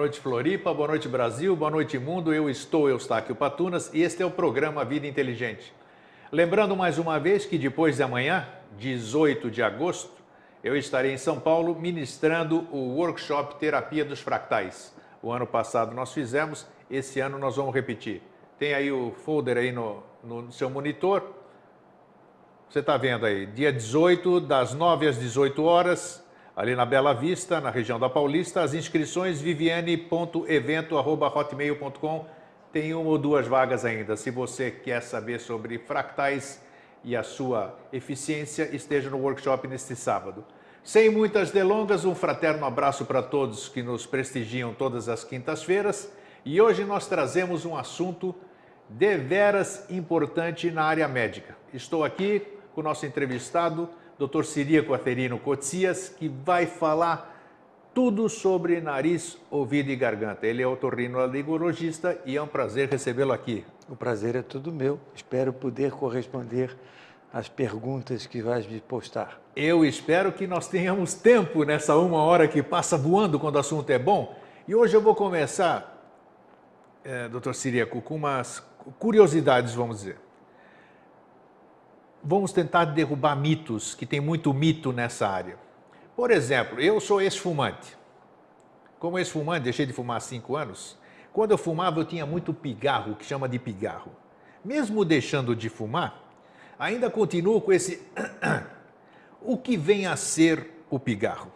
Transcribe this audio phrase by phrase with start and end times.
[0.00, 0.72] Noite, Floripa.
[0.72, 1.54] Boa noite, Brasil.
[1.54, 2.32] Boa noite, mundo.
[2.32, 5.74] Eu estou Eustáquio Patunas e este é o programa Vida Inteligente.
[6.32, 10.10] Lembrando mais uma vez que depois de amanhã, 18 de agosto,
[10.64, 14.90] eu estarei em São Paulo ministrando o workshop Terapia dos Fractais.
[15.22, 18.22] O ano passado nós fizemos, esse ano nós vamos repetir.
[18.58, 21.22] Tem aí o folder aí no, no seu monitor.
[22.70, 26.24] Você está vendo aí, dia 18, das 9 às 18 horas,
[26.60, 28.60] ali na Bela Vista, na região da Paulista.
[28.60, 32.26] As inscrições viviane.evento.hotmail.com
[32.70, 34.14] tem uma ou duas vagas ainda.
[34.14, 36.60] Se você quer saber sobre fractais
[37.02, 40.44] e a sua eficiência, esteja no workshop neste sábado.
[40.84, 46.12] Sem muitas delongas, um fraterno abraço para todos que nos prestigiam todas as quintas-feiras.
[46.44, 48.34] E hoje nós trazemos um assunto
[48.86, 51.56] deveras importante na área médica.
[51.72, 53.88] Estou aqui com o nosso entrevistado,
[54.20, 54.44] Dr.
[54.44, 57.38] Siríaco Aferino Cotsias, que vai falar
[57.94, 60.46] tudo sobre nariz, ouvido e garganta.
[60.46, 63.64] Ele é otorrinolaringologista e é um prazer recebê-lo aqui.
[63.88, 65.00] O prazer é todo meu.
[65.14, 66.76] Espero poder corresponder
[67.32, 69.40] às perguntas que vais me postar.
[69.56, 73.88] Eu espero que nós tenhamos tempo nessa uma hora que passa voando quando o assunto
[73.88, 74.36] é bom.
[74.68, 75.98] E hoje eu vou começar,
[77.02, 78.62] é, doutor Siríaco, com umas
[78.98, 80.18] curiosidades, vamos dizer.
[82.22, 85.56] Vamos tentar derrubar mitos, que tem muito mito nessa área.
[86.14, 87.96] Por exemplo, eu sou ex-fumante.
[88.98, 90.98] Como ex-fumante, deixei de fumar há cinco anos.
[91.32, 94.12] Quando eu fumava, eu tinha muito pigarro, que chama de pigarro.
[94.62, 96.22] Mesmo deixando de fumar,
[96.78, 98.06] ainda continuo com esse.
[99.40, 101.50] o que vem a ser o pigarro?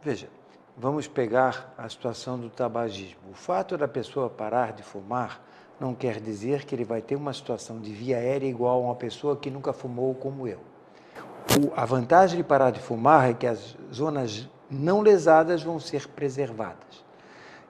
[0.00, 0.28] Veja,
[0.76, 3.30] vamos pegar a situação do tabagismo.
[3.32, 5.40] O fato da pessoa parar de fumar
[5.82, 8.94] não quer dizer que ele vai ter uma situação de via aérea igual a uma
[8.94, 10.60] pessoa que nunca fumou como eu.
[11.58, 16.06] O, a vantagem de parar de fumar é que as zonas não lesadas vão ser
[16.06, 17.04] preservadas.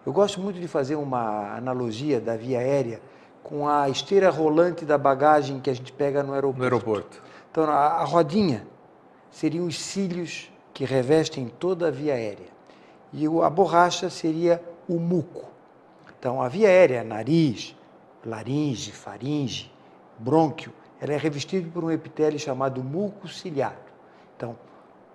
[0.04, 3.00] Eu gosto muito de fazer uma analogia da via aérea
[3.42, 6.58] com a esteira rolante da bagagem que a gente pega no aeroporto.
[6.58, 7.22] No aeroporto.
[7.50, 8.66] Então, a, a rodinha
[9.30, 12.52] seriam os cílios que revestem toda a via aérea.
[13.10, 15.46] E a borracha seria o muco.
[16.18, 17.74] Então, a via aérea, nariz,
[18.24, 19.72] laringe, faringe,
[20.18, 23.76] brônquio, ela é revestida por um epitélio chamado muco ciliado.
[24.36, 24.56] Então,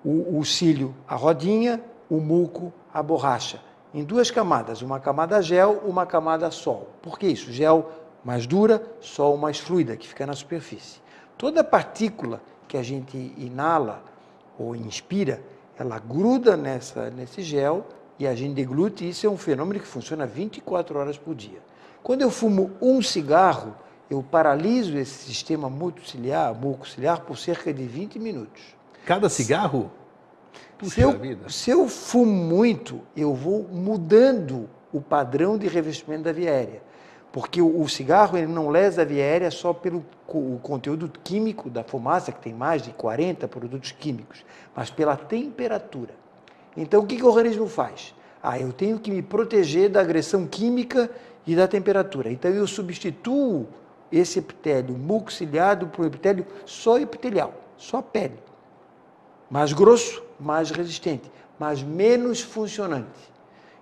[0.03, 3.61] o, o cílio, a rodinha, o muco, a borracha,
[3.93, 6.89] em duas camadas, uma camada gel, uma camada sol.
[7.01, 7.51] Por que isso?
[7.51, 7.89] Gel
[8.23, 10.99] mais dura, sol mais fluida, que fica na superfície.
[11.37, 14.03] Toda partícula que a gente inala
[14.59, 15.41] ou inspira,
[15.79, 17.85] ela gruda nessa, nesse gel
[18.19, 19.07] e a gente deglute.
[19.07, 21.59] Isso é um fenômeno que funciona 24 horas por dia.
[22.07, 23.75] Quando eu fumo um cigarro,
[24.09, 28.63] eu paraliso esse sistema mucociliar, mucociliar por cerca de 20 minutos.
[29.05, 29.91] Cada cigarro?
[30.77, 31.49] Puxa se, eu, vida.
[31.49, 36.81] se eu fumo muito, eu vou mudando o padrão de revestimento da via aérea.
[37.29, 41.69] Porque o, o cigarro ele não lesa a via aérea só pelo o conteúdo químico
[41.69, 46.13] da fumaça, que tem mais de 40 produtos químicos, mas pela temperatura.
[46.77, 48.15] Então, o que, que o organismo faz?
[48.41, 51.11] Ah, eu tenho que me proteger da agressão química
[51.47, 52.29] e da temperatura.
[52.29, 53.65] Então eu substituo
[54.11, 58.37] esse epitélio mucociliado por um epitélio só epitelial, só pele.
[59.49, 63.07] Mais grosso, mais resistente, mas menos funcionante.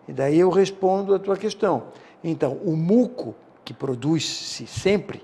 [0.08, 1.86] E daí eu respondo a tua questão.
[2.24, 5.24] Então, o muco, que produz-se sempre,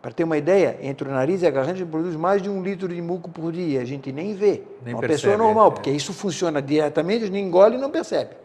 [0.00, 2.48] para ter uma ideia, entre o nariz e a garganta, a gente produz mais de
[2.48, 3.80] um litro de muco por dia.
[3.80, 4.62] A gente nem vê.
[4.84, 5.70] Nem uma percebe, pessoa normal, é.
[5.72, 8.43] porque isso funciona diretamente, a gente engole e não percebe.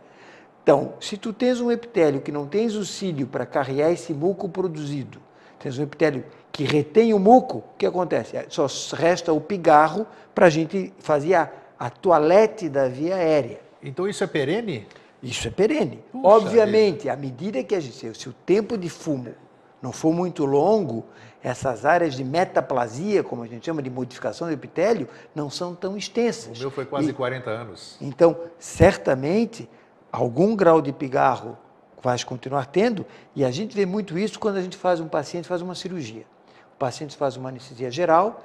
[0.69, 4.48] Então, se tu tens um epitélio que não tens o cílio para carregar esse muco
[4.48, 5.18] produzido,
[5.57, 8.38] tens um epitélio que retém o muco, o que acontece?
[8.38, 10.06] É, só resta o pigarro
[10.36, 13.60] para a gente fazer a, a toalete da via aérea.
[13.81, 14.88] Então isso é perene?
[15.24, 16.04] Isso é perene.
[16.12, 17.13] Puxa Obviamente, vida.
[17.13, 19.33] à medida que a gente, se o tempo de fumo
[19.81, 21.04] não for muito longo,
[21.44, 25.98] essas áreas de metaplasia, como a gente chama de modificação do epitélio, não são tão
[25.98, 26.60] extensas.
[26.60, 27.98] O meu foi quase e, 40 anos.
[28.00, 29.68] Então, certamente,
[30.12, 31.58] algum grau de pigarro
[32.02, 35.48] vai continuar tendo, e a gente vê muito isso quando a gente faz um paciente
[35.48, 36.26] faz uma cirurgia.
[36.74, 38.42] O paciente faz uma anestesia geral,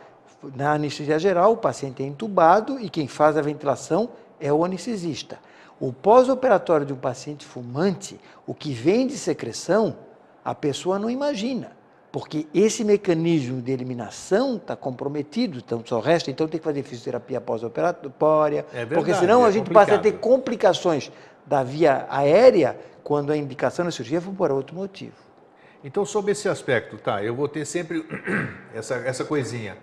[0.54, 5.38] na anestesia geral o paciente é entubado e quem faz a ventilação é o anestesista.
[5.80, 9.96] O pós-operatório de um paciente fumante, o que vem de secreção,
[10.44, 11.72] a pessoa não imagina,
[12.12, 17.40] porque esse mecanismo de eliminação está comprometido, então só resta, então tem que fazer fisioterapia
[17.40, 19.86] pós-operatória, é porque senão é a gente complicado.
[19.86, 21.10] passa a ter complicações
[21.46, 25.14] da via aérea quando a indicação da cirurgia for por outro motivo.
[25.82, 28.06] Então, sobre esse aspecto, tá, eu vou ter sempre
[28.74, 29.76] essa, essa coisinha.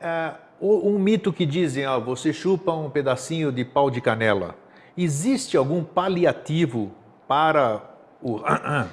[0.00, 4.56] É, um mito que dizem, ó, você chupa um pedacinho de pau de canela.
[4.96, 6.90] Existe algum paliativo
[7.28, 7.80] para
[8.20, 8.40] o.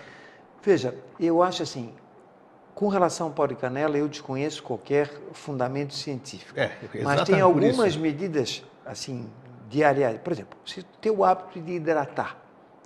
[0.62, 1.94] Veja, eu acho assim,
[2.76, 6.60] com relação ao pó de canela, eu desconheço qualquer fundamento científico.
[6.60, 6.72] É,
[7.04, 9.28] mas tem algumas medidas, assim,
[9.70, 10.18] diárias.
[10.20, 12.38] Por exemplo, se tem o hábito de hidratar,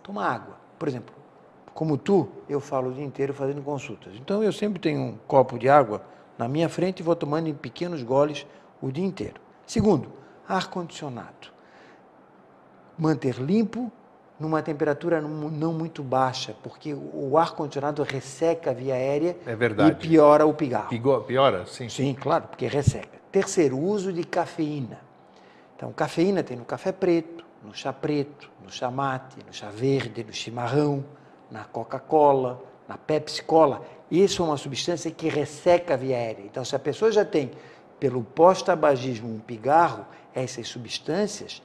[0.04, 0.58] toma água.
[0.78, 1.14] Por exemplo,
[1.74, 4.14] como tu, eu falo o dia inteiro fazendo consultas.
[4.16, 6.02] Então eu sempre tenho um copo de água
[6.38, 8.46] na minha frente e vou tomando em pequenos goles
[8.82, 9.40] o dia inteiro.
[9.66, 10.12] Segundo,
[10.48, 11.52] ar-condicionado.
[12.98, 13.92] Manter limpo
[14.40, 19.92] numa temperatura não muito baixa, porque o ar-condicionado resseca a via aérea é verdade.
[19.92, 20.90] e piora o pigarro.
[21.28, 21.88] Piora, sim.
[21.88, 23.20] Sim, claro, porque resseca.
[23.32, 25.00] Terceiro, uso de cafeína.
[25.82, 30.24] Então, cafeína tem no café preto, no chá preto, no chá mate, no chá verde,
[30.24, 31.04] no chimarrão,
[31.50, 33.82] na Coca-Cola, na Pepsi-Cola.
[34.12, 36.44] Isso é uma substância que resseca a via aérea.
[36.46, 37.50] Então, se a pessoa já tem,
[38.00, 40.06] pelo pós-tabagismo, um pigarro,
[40.36, 41.64] essas substâncias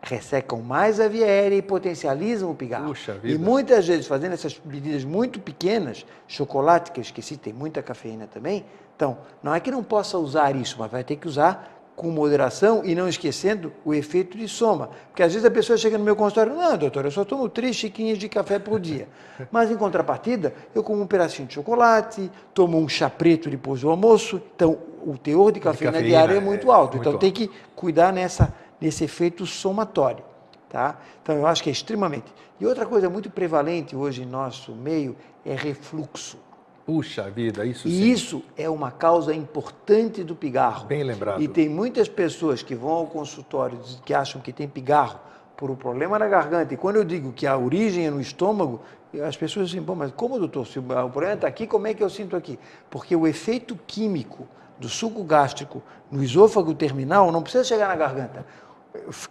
[0.00, 2.86] ressecam mais a via aérea e potencializam o pigarro.
[2.86, 3.34] Puxa vida.
[3.34, 8.26] E muitas vezes, fazendo essas medidas muito pequenas, chocolate, que eu esqueci, tem muita cafeína
[8.26, 8.64] também,
[8.96, 12.82] então, não é que não possa usar isso, mas vai ter que usar com moderação
[12.84, 14.90] e não esquecendo o efeito de soma.
[15.08, 17.76] Porque às vezes a pessoa chega no meu consultório, não, doutor, eu só tomo três
[17.76, 19.06] chiquinhas de café por dia.
[19.52, 23.90] Mas em contrapartida, eu como um pedacinho de chocolate, tomo um chá preto depois do
[23.90, 26.94] almoço, então o teor de cafeína, de cafeína diária é muito alto.
[26.94, 27.20] É muito então alto.
[27.20, 30.24] tem que cuidar nessa, nesse efeito somatório.
[30.68, 30.98] Tá?
[31.22, 32.32] Então eu acho que é extremamente.
[32.60, 36.38] E outra coisa muito prevalente hoje em nosso meio é refluxo.
[36.86, 38.10] Puxa vida, isso E sim.
[38.10, 40.86] isso é uma causa importante do pigarro.
[40.86, 41.40] Bem lembrado.
[41.40, 45.20] E tem muitas pessoas que vão ao consultório que acham que tem pigarro
[45.56, 46.72] por um problema na garganta.
[46.72, 48.80] E quando eu digo que a origem é no estômago,
[49.26, 50.66] as pessoas dizem, bom, mas como, doutor?
[50.66, 52.58] Se o problema está aqui, como é que eu sinto aqui?
[52.88, 54.48] Porque o efeito químico
[54.78, 58.46] do suco gástrico no esôfago terminal não precisa chegar na garganta.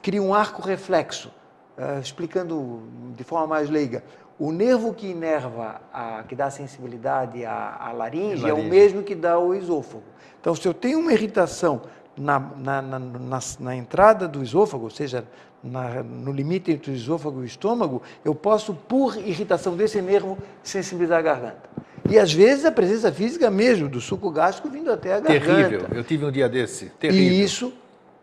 [0.02, 1.32] Cria um arco reflexo.
[1.78, 2.84] Uh, explicando
[3.16, 4.04] de forma mais leiga,
[4.40, 9.04] o nervo que inerva, a, que dá sensibilidade à, à laringe, laringe, é o mesmo
[9.04, 10.04] que dá o esôfago.
[10.40, 11.82] Então, se eu tenho uma irritação
[12.16, 15.26] na, na, na, na, na entrada do esôfago, ou seja,
[15.62, 21.20] no limite entre o esôfago e o estômago, eu posso, por irritação desse nervo, sensibilizar
[21.20, 21.70] a garganta.
[22.10, 25.54] E às vezes a presença física mesmo do suco gástrico vindo até a garganta.
[25.54, 25.88] Terrível.
[25.92, 26.86] Eu tive um dia desse.
[26.98, 27.34] Terrível.
[27.34, 27.74] E isso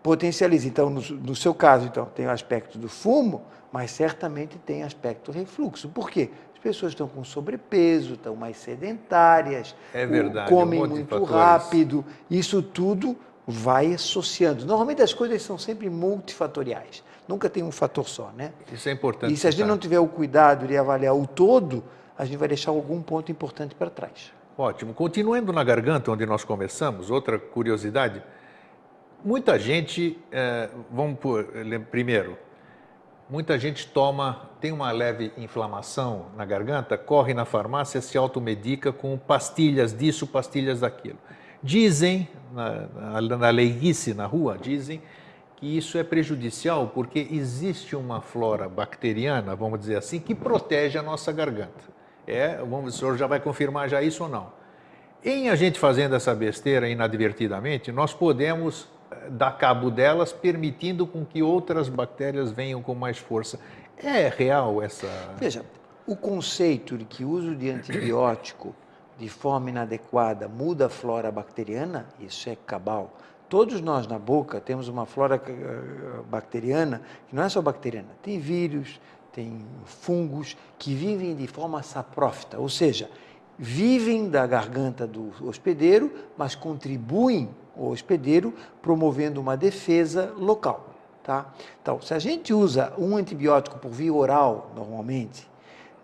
[0.03, 0.67] potencializa.
[0.67, 5.31] Então, no, no seu caso, então, tem o aspecto do fumo, mas certamente tem aspecto
[5.31, 5.89] refluxo.
[5.89, 6.31] Por quê?
[6.55, 12.05] As pessoas estão com sobrepeso, estão mais sedentárias, é verdade, comem um muito rápido.
[12.31, 13.17] Isso tudo
[13.47, 14.67] vai associando.
[14.67, 17.05] Normalmente as coisas são sempre multifatoriais.
[17.29, 18.53] Nunca tem um fator só, né?
[18.73, 19.33] Isso é importante.
[19.33, 21.85] E se a gente não tiver o cuidado de avaliar o todo,
[22.19, 24.33] a gente vai deixar algum ponto importante para trás.
[24.57, 24.95] Ótimo.
[24.95, 28.23] Continuando na garganta, onde nós começamos, outra curiosidade.
[29.25, 31.47] Muita gente, é, vamos por,
[31.91, 32.39] primeiro,
[33.29, 39.19] Muita gente toma, tem uma leve inflamação na garganta, corre na farmácia, se automedica com
[39.19, 41.19] pastilhas disso, pastilhas daquilo.
[41.61, 45.03] Dizem, na, na, na leiguice na rua, dizem
[45.57, 51.03] que isso é prejudicial porque existe uma flora bacteriana, vamos dizer assim, que protege a
[51.03, 51.97] nossa garganta.
[52.29, 54.53] É, vamos, o senhor já vai confirmar já isso ou não?
[55.25, 58.89] Em a gente fazendo essa besteira inadvertidamente, nós podemos
[59.31, 63.59] dar cabo delas, permitindo com que outras bactérias venham com mais força.
[63.97, 65.07] É real essa.
[65.39, 65.65] Veja,
[66.07, 68.75] o conceito de que o uso de antibiótico
[69.19, 73.17] de forma inadequada muda a flora bacteriana, isso é cabal.
[73.49, 78.39] Todos nós na boca temos uma flora eh, bacteriana que não é só bacteriana, tem
[78.39, 79.01] vírus,
[79.33, 83.09] tem fungos que vivem de forma saprófita, ou seja,
[83.59, 90.95] vivem da garganta do hospedeiro, mas contribuem o hospedeiro, promovendo uma defesa local.
[91.23, 91.53] Tá?
[91.83, 95.49] Então, se a gente usa um antibiótico por via oral, normalmente,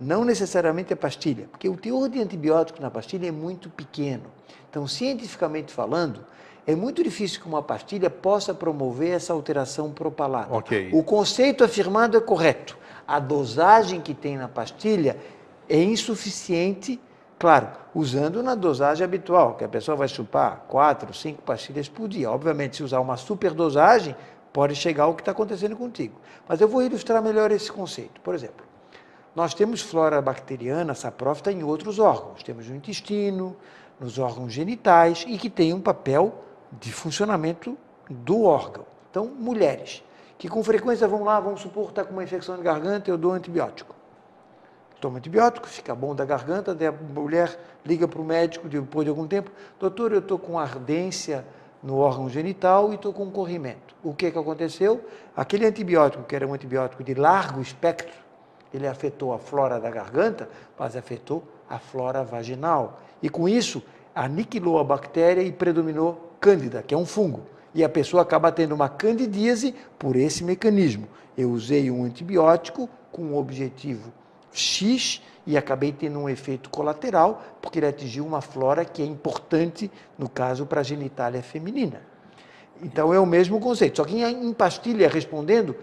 [0.01, 4.25] não necessariamente a pastilha, porque o teor de antibiótico na pastilha é muito pequeno.
[4.69, 6.25] Então, cientificamente falando,
[6.67, 10.55] é muito difícil que uma pastilha possa promover essa alteração propalada.
[10.57, 10.91] Okay.
[10.93, 12.77] O conceito afirmado é correto.
[13.07, 15.17] A dosagem que tem na pastilha
[15.69, 17.01] é insuficiente
[17.43, 22.31] Claro, usando na dosagem habitual, que a pessoa vai chupar quatro, cinco pastilhas por dia.
[22.31, 24.15] Obviamente, se usar uma superdosagem,
[24.53, 26.15] pode chegar ao que está acontecendo contigo.
[26.47, 28.21] Mas eu vou ilustrar melhor esse conceito.
[28.21, 28.65] Por exemplo,
[29.35, 32.45] nós temos flora bacteriana, saprófita, em outros órgãos.
[32.45, 33.57] Temos no intestino,
[33.99, 37.77] nos órgãos genitais e que tem um papel de funcionamento
[38.09, 38.87] do órgão.
[39.11, 40.05] Então, mulheres
[40.39, 43.19] que com frequência vão lá, vamos supor que está com uma infecção de garganta, eu
[43.19, 43.97] dou antibiótico
[45.03, 49.11] toma antibiótico, fica bom da garganta, daí a mulher liga para o médico depois de
[49.11, 51.45] algum tempo, doutor, eu estou com ardência
[51.83, 53.97] no órgão genital e estou com corrimento.
[54.05, 55.05] O que, que aconteceu?
[55.37, 58.15] Aquele antibiótico, que era um antibiótico de largo espectro,
[58.73, 63.01] ele afetou a flora da garganta, mas afetou a flora vaginal.
[63.21, 63.83] E com isso,
[64.15, 67.41] aniquilou a bactéria e predominou cândida, que é um fungo.
[67.75, 71.09] E a pessoa acaba tendo uma candidíase por esse mecanismo.
[71.37, 74.13] Eu usei um antibiótico com um objetivo
[74.53, 79.91] X e acabei tendo um efeito colateral, porque ele atingiu uma flora que é importante,
[80.17, 82.03] no caso, para a genitália feminina.
[82.83, 83.97] Então é o mesmo conceito.
[83.97, 85.77] Só que em pastilha, respondendo,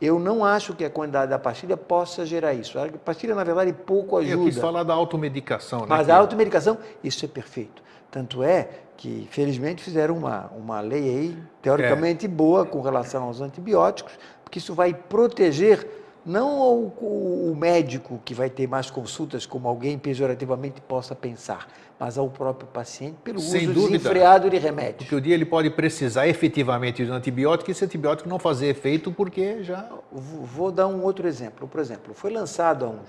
[0.00, 2.78] eu não acho que a quantidade da pastilha possa gerar isso.
[2.78, 4.34] A pastilha, na verdade, pouco ajuda.
[4.34, 5.80] Eu quis falar da automedicação.
[5.80, 7.82] Né, Mas a automedicação, isso é perfeito.
[8.10, 12.28] Tanto é que, felizmente, fizeram uma, uma lei aí, teoricamente é.
[12.28, 18.48] boa, com relação aos antibióticos, porque isso vai proteger não o, o, médico que vai
[18.48, 21.66] ter mais consultas, como alguém pejorativamente possa pensar,
[21.98, 24.98] mas ao próprio paciente pelo Sem uso dúvida, desenfreado de remédios.
[24.98, 28.68] Porque o dia ele pode precisar efetivamente de um antibiótico e esse antibiótico não fazer
[28.68, 29.88] efeito porque já...
[30.12, 31.66] Vou dar um outro exemplo.
[31.66, 33.08] Por exemplo, foi lançado há uns,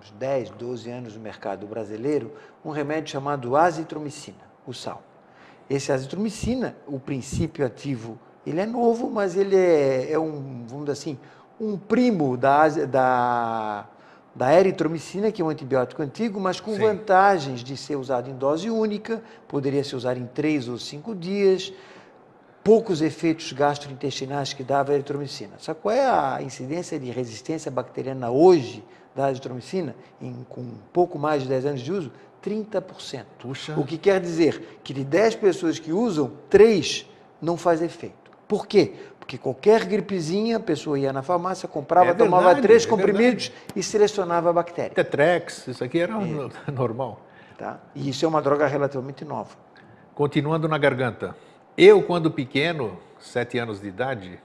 [0.00, 2.32] uns 10, 12 anos no mercado brasileiro
[2.64, 5.02] um remédio chamado azitromicina, o sal.
[5.68, 10.92] Esse azitromicina, o princípio ativo, ele é novo, mas ele é, é um, vamos dizer
[10.92, 11.18] assim,
[11.60, 13.86] um primo da, da,
[14.34, 16.80] da eritromicina, que é um antibiótico antigo, mas com Sim.
[16.80, 21.72] vantagens de ser usado em dose única, poderia ser usado em três ou cinco dias,
[22.62, 25.52] poucos efeitos gastrointestinais que dava a eritromicina.
[25.58, 28.82] Sabe qual é a incidência de resistência bacteriana hoje
[29.14, 32.10] da eritromicina, em, com um pouco mais de 10 anos de uso?
[32.42, 33.24] 30%.
[33.38, 33.74] Puxa.
[33.78, 37.08] O que quer dizer que de 10 pessoas que usam, 3
[37.40, 38.24] não faz efeito.
[38.46, 38.94] Por quê?
[39.24, 43.50] Porque qualquer gripezinha, a pessoa ia na farmácia, comprava, é tomava verdade, três é comprimidos
[43.74, 44.90] e selecionava a bactéria.
[44.90, 46.50] Tetrex, isso aqui era é.
[46.70, 47.22] normal.
[47.56, 47.80] Tá?
[47.94, 49.56] E isso é uma droga relativamente nova.
[50.14, 51.34] Continuando na garganta.
[51.74, 54.38] Eu, quando pequeno, sete anos de idade,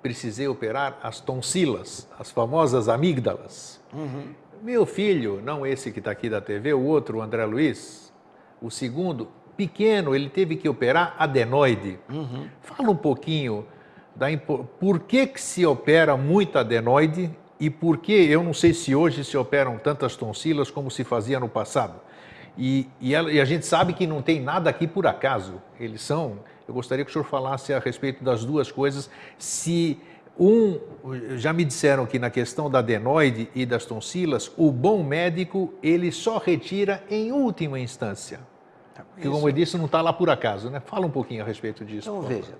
[0.00, 3.78] precisei operar as tonsilas, as famosas amígdalas.
[3.92, 4.28] Uhum.
[4.62, 8.10] Meu filho, não esse que está aqui da TV, o outro, o André Luiz,
[8.58, 11.98] o segundo, pequeno, ele teve que operar adenoide.
[12.08, 12.48] Uhum.
[12.62, 13.66] Fala um pouquinho
[14.14, 14.26] da
[14.78, 19.24] por que, que se opera muito adenoide e por que, eu não sei se hoje
[19.24, 22.00] se operam tantas tonsilas como se fazia no passado.
[22.58, 25.62] E, e, ela, e, a gente sabe que não tem nada aqui por acaso.
[25.78, 26.40] Eles são.
[26.66, 29.08] Eu gostaria que o senhor falasse a respeito das duas coisas.
[29.38, 29.98] Se
[30.38, 30.78] um,
[31.36, 36.10] já me disseram que na questão da adenoide e das tonsilas, o bom médico ele
[36.10, 38.40] só retira em última instância.
[39.14, 40.80] Porque, como eu disse, não está lá por acaso, né?
[40.80, 42.10] Fala um pouquinho a respeito disso.
[42.10, 42.54] Então, veja,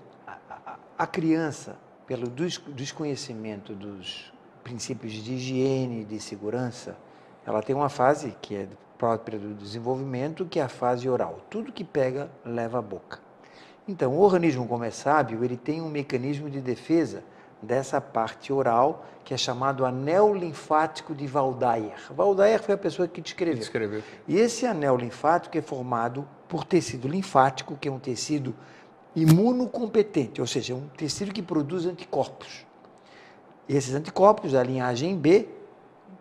[0.97, 4.31] a criança, pelo desconhecimento dos
[4.63, 6.97] princípios de higiene e de segurança,
[7.45, 11.41] ela tem uma fase que é própria do desenvolvimento, que é a fase oral.
[11.49, 13.19] Tudo que pega, leva à boca.
[13.87, 17.23] Então, o organismo, como é sábio, ele tem um mecanismo de defesa
[17.61, 21.95] dessa parte oral, que é chamado anel linfático de Waldeyer.
[22.17, 23.59] Waldeyer foi a pessoa que descreveu.
[23.59, 24.03] descreveu.
[24.27, 28.55] E esse anel linfático é formado por tecido linfático, que é um tecido
[29.15, 32.65] imunocompetente, ou seja, um tecido que produz anticorpos.
[33.67, 35.47] Esses anticorpos da linhagem B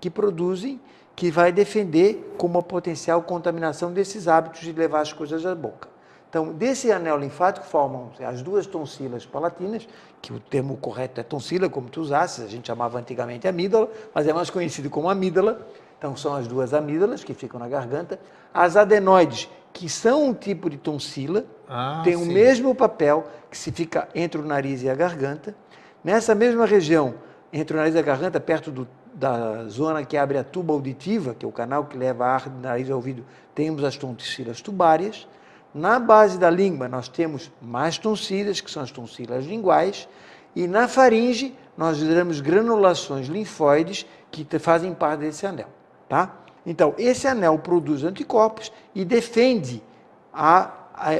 [0.00, 0.80] que produzem,
[1.14, 5.88] que vai defender como a potencial contaminação desses hábitos de levar as coisas à boca.
[6.32, 9.86] Então, desse anel linfático formam as duas tonsilas palatinas,
[10.22, 14.26] que o termo correto é tonsila, como tu usasses, a gente chamava antigamente amígdala, mas
[14.26, 15.66] é mais conhecido como amígdala.
[16.02, 18.18] Então, são as duas amígdalas que ficam na garganta.
[18.52, 22.24] As adenoides, que são um tipo de tonsila, ah, tem sim.
[22.24, 25.54] o mesmo papel que se fica entre o nariz e a garganta.
[26.02, 27.14] Nessa mesma região,
[27.52, 31.36] entre o nariz e a garganta, perto do, da zona que abre a tuba auditiva,
[31.38, 35.28] que é o canal que leva ar do nariz ao ouvido, temos as tonsilas tubárias.
[35.72, 40.08] Na base da língua, nós temos mais tonsilas, que são as tonsilas linguais.
[40.52, 45.68] E na faringe, nós geramos granulações linfóides que fazem parte desse anel.
[46.12, 46.30] Tá?
[46.66, 49.82] Então, esse anel produz anticorpos e defende
[50.30, 51.10] a, a,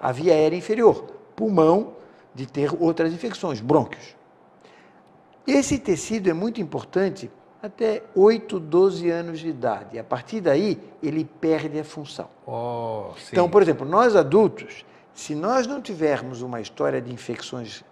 [0.00, 1.02] a via aérea inferior,
[1.34, 1.94] pulmão,
[2.32, 4.14] de ter outras infecções, brônquios.
[5.44, 7.28] Esse tecido é muito importante
[7.60, 9.98] até 8, 12 anos de idade.
[9.98, 12.28] A partir daí, ele perde a função.
[12.46, 17.82] Oh, então, por exemplo, nós adultos, se nós não tivermos uma história de infecções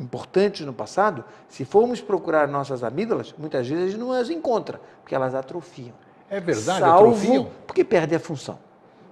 [0.00, 4.80] importantes no passado, se formos procurar nossas amígdalas, muitas vezes a gente não as encontra,
[5.00, 5.92] porque elas atrofiam.
[6.28, 7.50] É verdade, salvo atrofiam?
[7.66, 8.58] porque perde a função.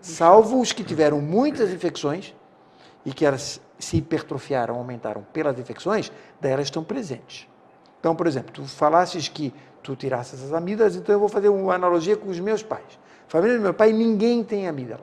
[0.01, 2.35] Salvo os que tiveram muitas infecções
[3.05, 7.47] e que elas se hipertrofiaram, aumentaram pelas infecções, daí elas estão presentes.
[8.01, 9.53] Então, por exemplo, tu falasses que
[9.83, 12.99] tu tirasses as amígdalas, então eu vou fazer uma analogia com os meus pais.
[13.27, 15.03] Família do meu pai, ninguém tem amígdala.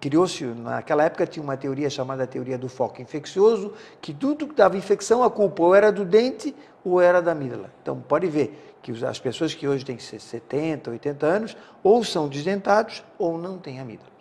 [0.00, 4.76] Criou-se, naquela época tinha uma teoria chamada teoria do foco infeccioso, que tudo que dava
[4.76, 7.70] infecção, a culpa ou era do dente ou era da amígdala.
[7.82, 13.02] Então, pode ver que as pessoas que hoje têm 70, 80 anos, ou são desdentados
[13.18, 14.12] ou não têm amígdalas.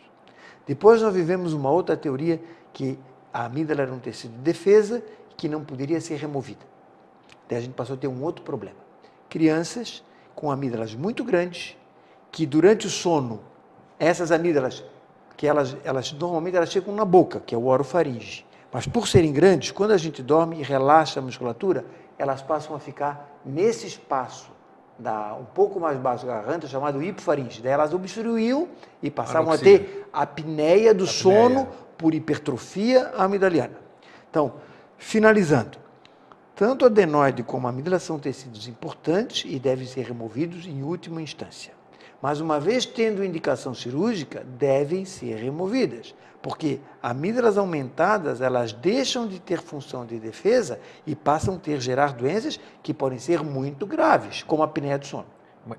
[0.66, 2.42] Depois nós vivemos uma outra teoria
[2.74, 2.98] que
[3.32, 5.04] a amígdala era um tecido de defesa
[5.38, 6.66] que não poderia ser removida.
[7.48, 8.78] Daí a gente passou a ter um outro problema.
[9.30, 11.78] Crianças com amígdalas muito grandes,
[12.32, 13.42] que durante o sono,
[14.00, 14.84] essas amígdalas
[15.38, 18.46] que elas, elas normalmente elas chegam na boca, que é o orofaringe.
[18.72, 21.86] Mas por serem grandes, quando a gente dorme e relaxa a musculatura,
[22.18, 24.52] elas passam a ficar nesse espaço
[24.98, 27.62] da, um pouco mais baixo da garganta, chamado hipofaringe.
[27.62, 28.68] Daí elas obstruíam
[29.02, 31.08] e passavam a ter a apneia do apneia.
[31.08, 33.78] sono por hipertrofia amidaliana.
[34.30, 34.54] Então,
[34.98, 35.78] finalizando,
[36.56, 41.22] tanto o adenoide como a amígdala são tecidos importantes e devem ser removidos em última
[41.22, 41.75] instância.
[42.26, 49.40] Mas uma vez tendo indicação cirúrgica, devem ser removidas, porque amígdalas aumentadas, elas deixam de
[49.40, 54.42] ter função de defesa e passam a ter gerar doenças que podem ser muito graves,
[54.42, 55.28] como a apneia do sono.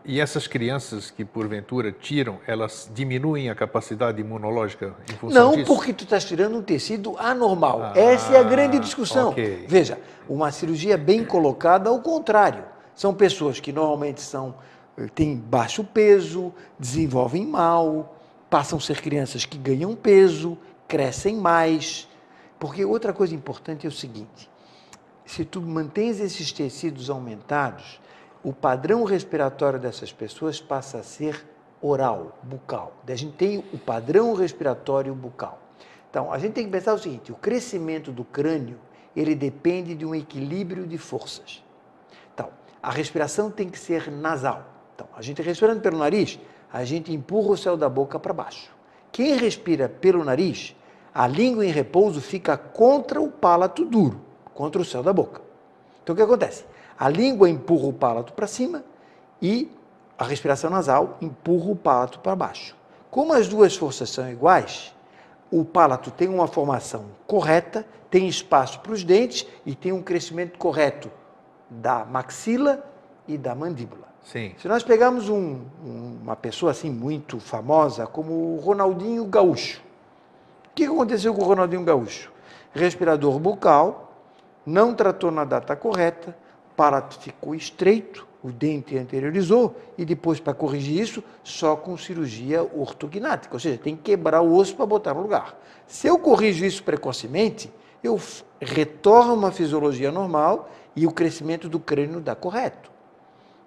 [0.04, 5.68] E essas crianças que porventura tiram, elas diminuem a capacidade imunológica em função Não, disso?
[5.68, 7.82] Não, porque tu estás tirando um tecido anormal.
[7.82, 9.30] Ah, Essa é a grande discussão.
[9.30, 9.64] Okay.
[9.66, 9.98] Veja,
[10.28, 12.62] uma cirurgia bem colocada, ao contrário.
[12.94, 14.54] São pessoas que normalmente são
[15.14, 18.16] têm baixo peso, desenvolvem mal,
[18.48, 20.56] passam a ser crianças que ganham peso,
[20.88, 22.08] crescem mais.
[22.58, 24.50] Porque outra coisa importante é o seguinte:
[25.24, 28.00] se tu mantens esses tecidos aumentados,
[28.42, 31.44] o padrão respiratório dessas pessoas passa a ser
[31.80, 32.94] oral, bucal.
[33.06, 35.60] A gente tem o padrão respiratório bucal.
[36.08, 38.78] Então, a gente tem que pensar o seguinte: o crescimento do crânio
[39.14, 41.64] ele depende de um equilíbrio de forças.
[42.34, 42.50] Então,
[42.82, 44.75] a respiração tem que ser nasal.
[44.96, 46.40] Então, a gente respirando pelo nariz,
[46.72, 48.74] a gente empurra o céu da boca para baixo.
[49.12, 50.74] Quem respira pelo nariz,
[51.14, 54.18] a língua em repouso fica contra o palato duro,
[54.54, 55.42] contra o céu da boca.
[56.02, 56.64] Então, o que acontece?
[56.98, 58.82] A língua empurra o palato para cima
[59.40, 59.70] e
[60.18, 62.74] a respiração nasal empurra o palato para baixo.
[63.10, 64.94] Como as duas forças são iguais,
[65.50, 70.58] o palato tem uma formação correta, tem espaço para os dentes e tem um crescimento
[70.58, 71.10] correto
[71.68, 72.82] da maxila
[73.28, 74.15] e da mandíbula.
[74.26, 74.54] Sim.
[74.58, 75.60] Se nós pegarmos um,
[76.20, 79.80] uma pessoa assim muito famosa, como o Ronaldinho Gaúcho,
[80.66, 82.32] o que aconteceu com o Ronaldinho Gaúcho?
[82.74, 84.12] Respirador bucal,
[84.66, 86.36] não tratou na data correta,
[86.76, 93.54] o ficou estreito, o dente anteriorizou e depois, para corrigir isso, só com cirurgia ortognática,
[93.54, 95.56] ou seja, tem que quebrar o osso para botar no lugar.
[95.86, 98.20] Se eu corrijo isso precocemente, eu
[98.60, 102.95] retorno uma fisiologia normal e o crescimento do crânio dá correto.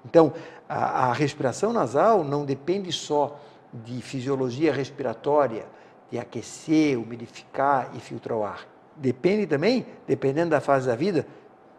[0.05, 0.33] Então,
[0.67, 3.39] a, a respiração nasal não depende só
[3.73, 5.65] de fisiologia respiratória,
[6.12, 8.67] de aquecer, umidificar e filtrar o ar.
[8.95, 11.25] Depende também, dependendo da fase da vida,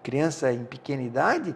[0.02, 1.54] criança em pequena idade,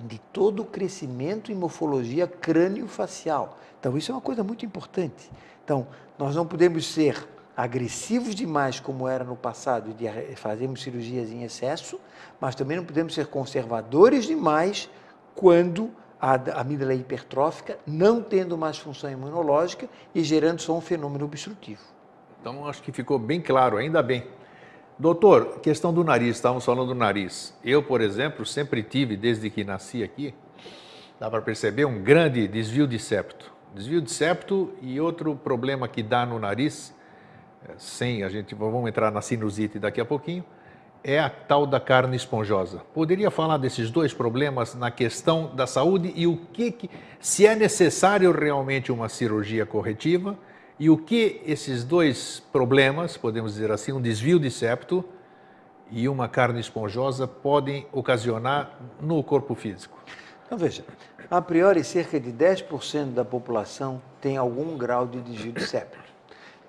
[0.00, 3.58] de todo o crescimento e morfologia crânio-facial.
[3.80, 5.30] Então, isso é uma coisa muito importante.
[5.64, 5.86] Então,
[6.18, 11.98] nós não podemos ser agressivos demais, como era no passado, de fazermos cirurgias em excesso,
[12.40, 14.88] mas também não podemos ser conservadores demais
[15.38, 21.24] quando a amígdala é hipertrófica, não tendo mais função imunológica e gerando só um fenômeno
[21.24, 21.80] obstrutivo.
[22.40, 24.26] Então, acho que ficou bem claro, ainda bem.
[24.98, 27.56] Doutor, questão do nariz, estávamos falando do nariz.
[27.64, 30.34] Eu, por exemplo, sempre tive, desde que nasci aqui,
[31.20, 33.52] dá para perceber um grande desvio de septo.
[33.72, 36.92] Desvio de septo e outro problema que dá no nariz,
[37.68, 40.44] eh, sem a gente, vamos entrar na sinusite daqui a pouquinho,
[41.02, 42.82] é a tal da carne esponjosa.
[42.92, 47.54] Poderia falar desses dois problemas na questão da saúde e o que, que se é
[47.54, 50.36] necessário realmente uma cirurgia corretiva
[50.78, 55.04] e o que esses dois problemas, podemos dizer assim, um desvio de septo
[55.90, 59.98] e uma carne esponjosa podem ocasionar no corpo físico?
[60.46, 60.84] Então veja,
[61.30, 66.07] a priori cerca de 10% da população tem algum grau de desvio de septo.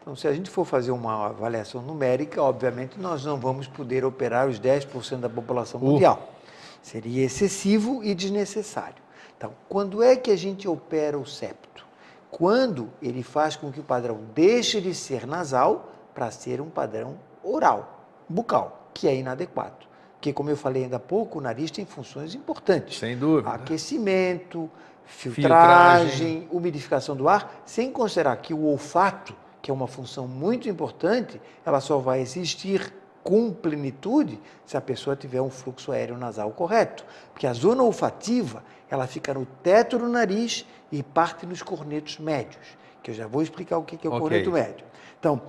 [0.10, 4.48] Então, se a gente for fazer uma avaliação numérica, obviamente nós não vamos poder operar
[4.48, 6.34] os 10% da população mundial.
[6.34, 6.40] Uh.
[6.82, 9.04] Seria excessivo e desnecessário.
[9.38, 11.86] Então, quando é que a gente opera o septo?
[12.32, 17.20] Quando ele faz com que o padrão deixe de ser nasal para ser um padrão
[17.44, 19.86] oral, bucal, que é inadequado.
[20.14, 22.98] Porque, como eu falei ainda há pouco, o nariz tem funções importantes.
[22.98, 23.52] Sem dúvida.
[23.52, 24.72] Aquecimento,
[25.06, 26.48] filtragem, filtragem.
[26.50, 29.36] umidificação do ar, sem considerar que o olfato
[29.70, 32.92] que é uma função muito importante, ela só vai existir
[33.24, 37.06] com plenitude se a pessoa tiver um fluxo aéreo nasal correto.
[37.32, 42.66] Porque a zona olfativa, ela fica no teto do nariz e parte nos cornetos médios,
[43.04, 44.20] que eu já vou explicar o que é o okay.
[44.20, 44.88] corneto médio.
[45.20, 45.40] Então,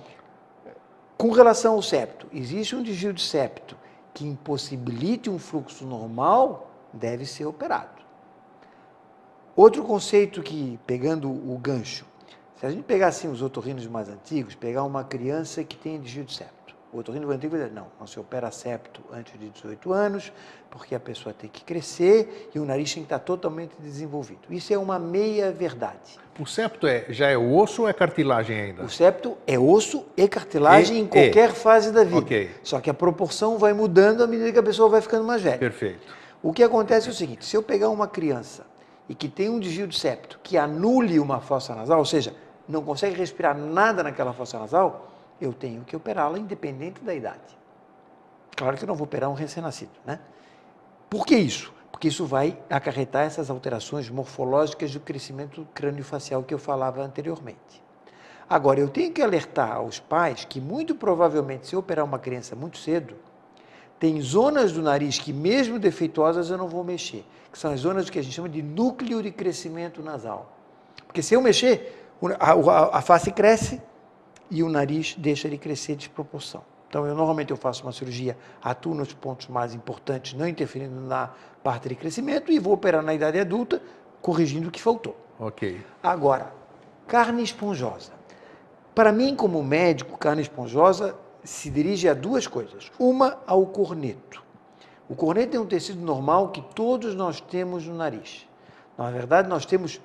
[1.17, 3.75] com relação ao septo, existe um desvio de septo
[4.13, 8.03] que impossibilite um fluxo normal, deve ser operado.
[9.55, 12.05] Outro conceito que, pegando o gancho,
[12.61, 16.23] se a gente pegar assim os otorrinos mais antigos, pegar uma criança que tem desvio
[16.23, 19.91] de septo, o otorrino antigo vai dizer, não, não se opera septo antes de 18
[19.91, 20.31] anos,
[20.69, 24.41] porque a pessoa tem que crescer e o nariz tem que estar totalmente desenvolvido.
[24.47, 26.19] Isso é uma meia-verdade.
[26.39, 28.83] O septo é, já é osso ou é cartilagem ainda?
[28.83, 31.53] O septo é osso e cartilagem e, em qualquer e.
[31.53, 32.19] fase da vida.
[32.19, 32.51] Okay.
[32.61, 35.57] Só que a proporção vai mudando à medida que a pessoa vai ficando mais velha.
[35.57, 36.05] Perfeito.
[36.43, 38.67] O que acontece é o seguinte, se eu pegar uma criança
[39.09, 42.35] e que tem um desvio de septo que anule uma fossa nasal, ou seja,
[42.71, 47.57] não consegue respirar nada naquela fossa nasal, eu tenho que operá-la independente da idade.
[48.55, 50.19] Claro que eu não vou operar um recém-nascido, né?
[51.09, 51.73] Por que isso?
[51.91, 57.83] Porque isso vai acarretar essas alterações morfológicas do crescimento crânio-facial que eu falava anteriormente.
[58.49, 62.55] Agora, eu tenho que alertar aos pais que, muito provavelmente, se eu operar uma criança
[62.55, 63.15] muito cedo,
[63.99, 68.09] tem zonas do nariz que, mesmo defeituosas, eu não vou mexer, que são as zonas
[68.09, 70.57] que a gente chama de núcleo de crescimento nasal.
[71.05, 72.00] Porque se eu mexer,
[72.39, 73.81] a, a, face cresce,
[74.49, 76.61] e o nariz deixa de crescer de proporção.
[76.89, 81.31] Então, eu normalmente eu faço uma cirurgia, atuo nos pontos mais importantes, não interferindo na
[81.63, 83.81] parte de crescimento e vou operar na idade adulta,
[84.21, 85.15] corrigindo o que faltou.
[85.39, 85.81] Ok.
[86.03, 86.53] Agora,
[87.07, 88.11] carne esponjosa.
[88.93, 92.91] Para mim, como médico, carne esponjosa se dirige a duas coisas.
[92.99, 94.43] Uma, ao corneto.
[95.07, 98.47] O corneto é um tecido normal que todos nós temos no nariz.
[98.97, 100.01] Na verdade, nós temos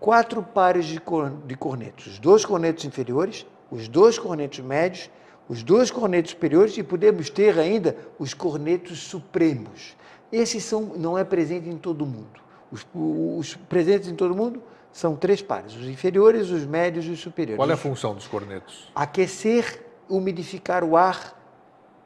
[0.00, 2.06] quatro pares de cornetos.
[2.06, 5.10] Os dois cornetos inferiores, os dois cornetos médios,
[5.48, 9.96] os dois cornetos superiores e podemos ter ainda os cornetos supremos.
[10.32, 12.40] Esses são, não é presente em todo mundo.
[12.70, 17.20] Os, os presentes em todo mundo são três pares: os inferiores, os médios e os
[17.20, 17.58] superiores.
[17.58, 18.90] Qual é a função dos cornetos?
[18.94, 21.40] Aquecer, umidificar o ar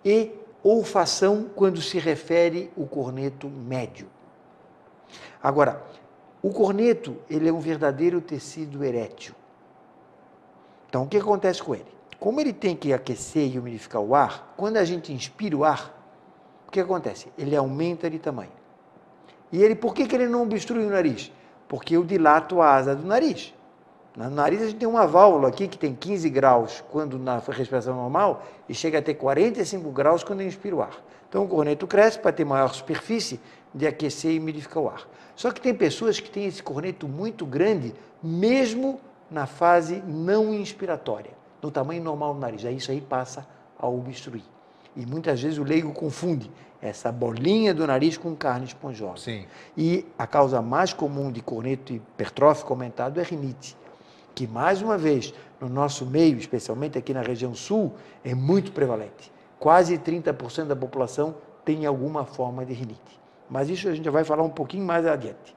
[0.05, 4.07] e olfação quando se refere o corneto médio.
[5.43, 5.83] Agora,
[6.43, 9.35] o corneto ele é um verdadeiro tecido erétil.
[10.89, 11.87] Então, o que acontece com ele?
[12.19, 15.97] Como ele tem que aquecer e umidificar o ar, quando a gente inspira o ar,
[16.67, 17.29] o que acontece?
[17.39, 18.53] Ele aumenta de tamanho.
[19.53, 21.33] E ele, por que, que ele não obstrui o nariz?
[21.69, 23.55] Porque eu dilato a asa do nariz.
[24.17, 27.95] No nariz a gente tem uma válvula aqui que tem 15 graus quando na respiração
[27.95, 30.97] normal e chega a ter 45 graus quando eu inspiro o ar.
[31.31, 33.41] Então o corneto cresce para ter maior superfície
[33.73, 35.09] de aquecer e umidificar o ar.
[35.37, 41.31] Só que tem pessoas que têm esse corneto muito grande, mesmo na fase não inspiratória,
[41.63, 42.65] no tamanho normal do nariz.
[42.65, 43.47] Aí isso aí passa
[43.79, 44.43] a obstruir.
[44.97, 46.51] E muitas vezes o leigo confunde
[46.83, 49.23] essa bolinha do nariz com carne esponjosa.
[49.23, 49.47] Sim.
[49.77, 53.77] E a causa mais comum de corneto hipertrófico aumentado é rinite,
[54.35, 59.31] que mais uma vez no nosso meio, especialmente aqui na região sul, é muito prevalente.
[59.61, 63.21] Quase 30% da população tem alguma forma de rinite.
[63.49, 65.55] Mas isso a gente vai falar um pouquinho mais adiante.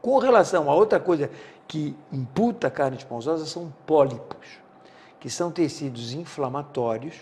[0.00, 1.30] Com relação a outra coisa
[1.66, 4.60] que imputa a carne esponjosa são pólipos,
[5.18, 7.16] que são tecidos inflamatórios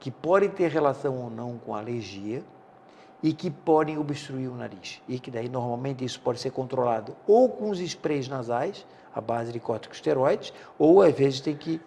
[0.00, 2.42] que podem ter relação ou não com alergia
[3.22, 5.02] e que podem obstruir o nariz.
[5.06, 9.52] E que daí normalmente isso pode ser controlado ou com os sprays nasais, à base
[9.52, 11.80] de corticosteroides, ou às vezes tem que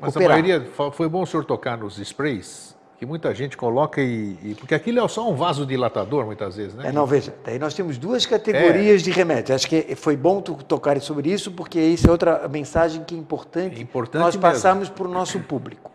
[0.00, 0.38] Mas operar.
[0.38, 4.54] a maioria, foi bom o senhor tocar nos sprays, que muita gente coloca e, e,
[4.54, 6.88] porque aquilo é só um vasodilatador muitas vezes, né?
[6.88, 7.34] É, não veja.
[7.44, 9.04] Daí nós temos duas categorias é.
[9.04, 9.50] de remédios.
[9.50, 13.18] Acho que foi bom tu tocar sobre isso porque isso é outra mensagem que é
[13.18, 13.78] importante.
[13.78, 15.90] É importante nós passamos para o nosso público,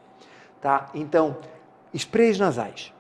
[0.62, 0.92] tá?
[0.94, 1.38] Então,
[1.94, 2.94] sprays nasais.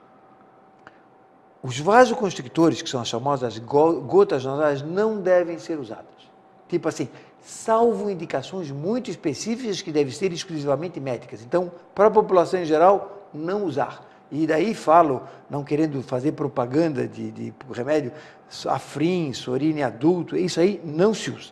[1.61, 6.07] Os vasoconstrictores, que são as famosas gotas nasais, não devem ser usadas.
[6.67, 7.07] Tipo assim,
[7.39, 11.43] salvo indicações muito específicas que devem ser exclusivamente médicas.
[11.43, 14.07] Então, para a população em geral, não usar.
[14.31, 18.13] E daí falo, não querendo fazer propaganda de, de remédio,
[18.67, 21.51] afrim, sorine adulto, isso aí não se usa.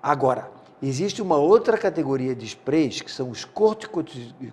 [0.00, 0.48] Agora,
[0.80, 3.44] existe uma outra categoria de sprays que são os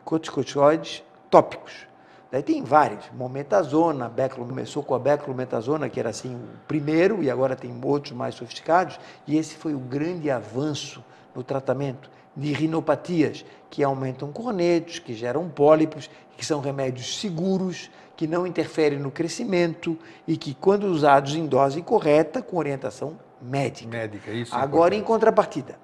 [0.03, 1.87] corticoides tópicos.
[2.31, 7.31] Daí tem vários, mometazona, beclo, começou com a beclometazona, que era assim o primeiro, e
[7.31, 11.01] agora tem outros mais sofisticados, e esse foi o grande avanço
[11.33, 18.27] no tratamento de rinopatias, que aumentam cornetos, que geram pólipos, que são remédios seguros, que
[18.27, 19.97] não interferem no crescimento
[20.27, 23.89] e que, quando usados em dose correta, com orientação médica.
[23.89, 24.55] Médica, isso.
[24.55, 25.79] É Agora, em contrapartida,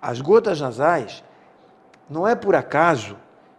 [0.00, 1.22] as gotas nasais,
[2.08, 3.16] não é por acaso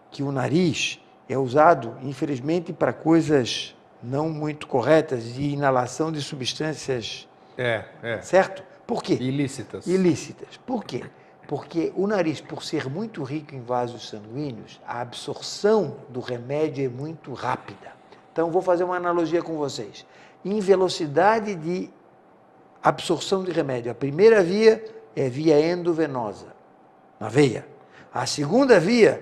[0.09, 7.27] que o nariz é usado, infelizmente, para coisas não muito corretas de inalação de substâncias.
[7.57, 8.21] É, é.
[8.21, 8.63] Certo?
[8.87, 9.13] Por quê?
[9.13, 9.85] Ilícitas.
[9.85, 10.57] Ilícitas.
[10.65, 11.03] Por quê?
[11.49, 16.87] Porque o nariz, por ser muito rico em vasos sanguíneos, a absorção do remédio é
[16.87, 17.91] muito rápida.
[18.31, 20.05] Então, vou fazer uma analogia com vocês.
[20.45, 21.89] Em velocidade de
[22.83, 24.85] absorção de remédio, a primeira via
[25.15, 26.45] é via endovenosa,
[27.19, 27.65] na veia.
[28.13, 29.19] A segunda via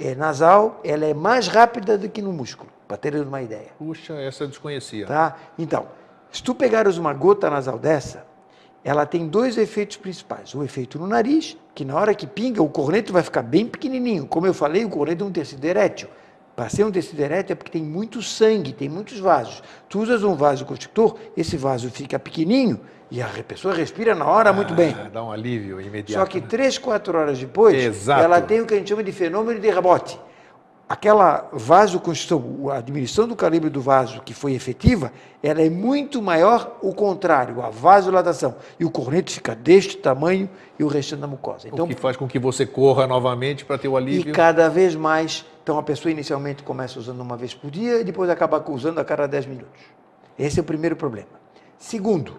[0.00, 3.70] é nasal, ela é mais rápida do que no músculo, para ter uma ideia.
[3.78, 5.06] Puxa, essa eu desconhecia.
[5.06, 5.36] Tá?
[5.56, 5.86] Então,
[6.28, 8.26] se tu pegares uma gota nasal dessa,
[8.86, 10.54] ela tem dois efeitos principais.
[10.54, 14.28] O efeito no nariz, que na hora que pinga, o corneto vai ficar bem pequenininho.
[14.28, 16.08] Como eu falei, o corneto é um tecido erétil.
[16.54, 19.60] Para ser um tecido erétil é porque tem muito sangue, tem muitos vasos.
[19.88, 24.50] Tu usas um vaso constrictor, esse vaso fica pequenininho e a pessoa respira na hora
[24.50, 24.94] ah, muito bem.
[25.12, 26.24] Dá um alívio imediato.
[26.24, 26.46] Só que né?
[26.48, 28.22] três, quatro horas depois, Exato.
[28.22, 30.16] ela tem o que a gente chama de fenômeno de rebote
[30.88, 36.78] aquela vasoconstrição, a diminuição do calibre do vaso que foi efetiva, ela é muito maior
[36.80, 38.54] o contrário, a vasodilatação.
[38.78, 41.68] E o corneto fica deste tamanho e o restante da mucosa.
[41.68, 44.30] Então, o que faz com que você corra novamente para ter o alívio.
[44.30, 48.04] E cada vez mais, então a pessoa inicialmente começa usando uma vez por dia e
[48.04, 49.80] depois acaba usando a cada 10 minutos.
[50.38, 51.28] Esse é o primeiro problema.
[51.78, 52.38] Segundo,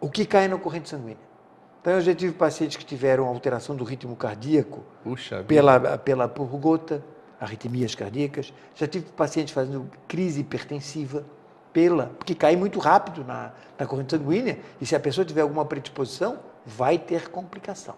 [0.00, 1.34] o que cai na corrente sanguínea.
[1.80, 6.46] Então, eu já tive pacientes que tiveram alteração do ritmo cardíaco Puxa pela, pela por
[6.56, 7.02] gota,
[7.44, 8.52] arritmias cardíacas.
[8.74, 11.24] Já tive pacientes fazendo crise hipertensiva
[11.72, 15.64] pela, porque cai muito rápido na, na corrente sanguínea e se a pessoa tiver alguma
[15.64, 17.96] predisposição, vai ter complicação.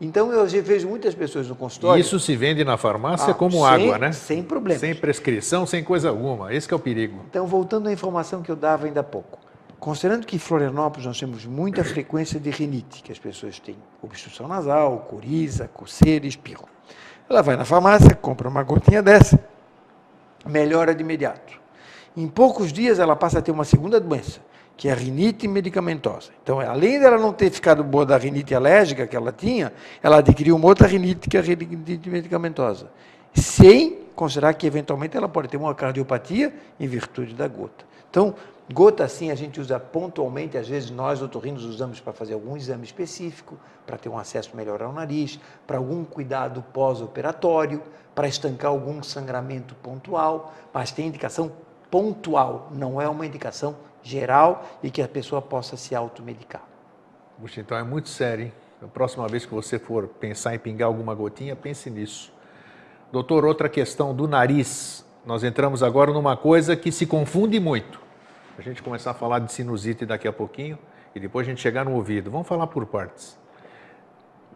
[0.00, 2.00] Então eu já vejo muitas pessoas no consultório.
[2.00, 4.12] Isso se vende na farmácia ah, como sem, água, né?
[4.12, 4.78] Sem problema.
[4.78, 6.52] Sem prescrição, sem coisa alguma.
[6.52, 7.24] Esse é o perigo.
[7.30, 9.38] Então, voltando à informação que eu dava ainda há pouco.
[9.78, 14.48] Considerando que em Florianópolis nós temos muita frequência de rinite, que as pessoas têm obstrução
[14.48, 16.66] nasal, coriza, coceira espirro.
[17.28, 19.38] Ela vai na farmácia, compra uma gotinha dessa,
[20.46, 21.58] melhora de imediato.
[22.16, 24.40] Em poucos dias ela passa a ter uma segunda doença,
[24.76, 26.30] que é a rinite medicamentosa.
[26.42, 30.54] Então, além dela não ter ficado boa da rinite alérgica que ela tinha, ela adquiriu
[30.54, 32.90] uma outra rinite, que é a rinite medicamentosa,
[33.32, 37.84] sem considerar que eventualmente ela pode ter uma cardiopatia em virtude da gota.
[38.10, 38.34] Então,
[38.72, 42.84] Gota, sim, a gente usa pontualmente, às vezes nós, otorrinos, usamos para fazer algum exame
[42.84, 47.82] específico, para ter um acesso melhor ao nariz, para algum cuidado pós-operatório,
[48.14, 51.52] para estancar algum sangramento pontual, mas tem indicação
[51.90, 56.62] pontual, não é uma indicação geral e que a pessoa possa se automedicar.
[57.38, 58.52] Puxa, então é muito sério, hein?
[58.82, 62.32] A próxima vez que você for pensar em pingar alguma gotinha, pense nisso.
[63.12, 65.04] Doutor, outra questão do nariz.
[65.24, 68.03] Nós entramos agora numa coisa que se confunde muito
[68.58, 70.78] a gente começar a falar de sinusite daqui a pouquinho
[71.14, 72.30] e depois a gente chegar no ouvido.
[72.30, 73.38] Vamos falar por partes.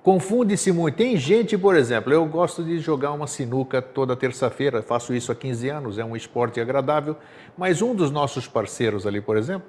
[0.03, 0.95] Confunde-se muito.
[0.95, 5.35] Tem gente, por exemplo, eu gosto de jogar uma sinuca toda terça-feira, faço isso há
[5.35, 7.17] 15 anos, é um esporte agradável,
[7.57, 9.69] mas um dos nossos parceiros ali, por exemplo,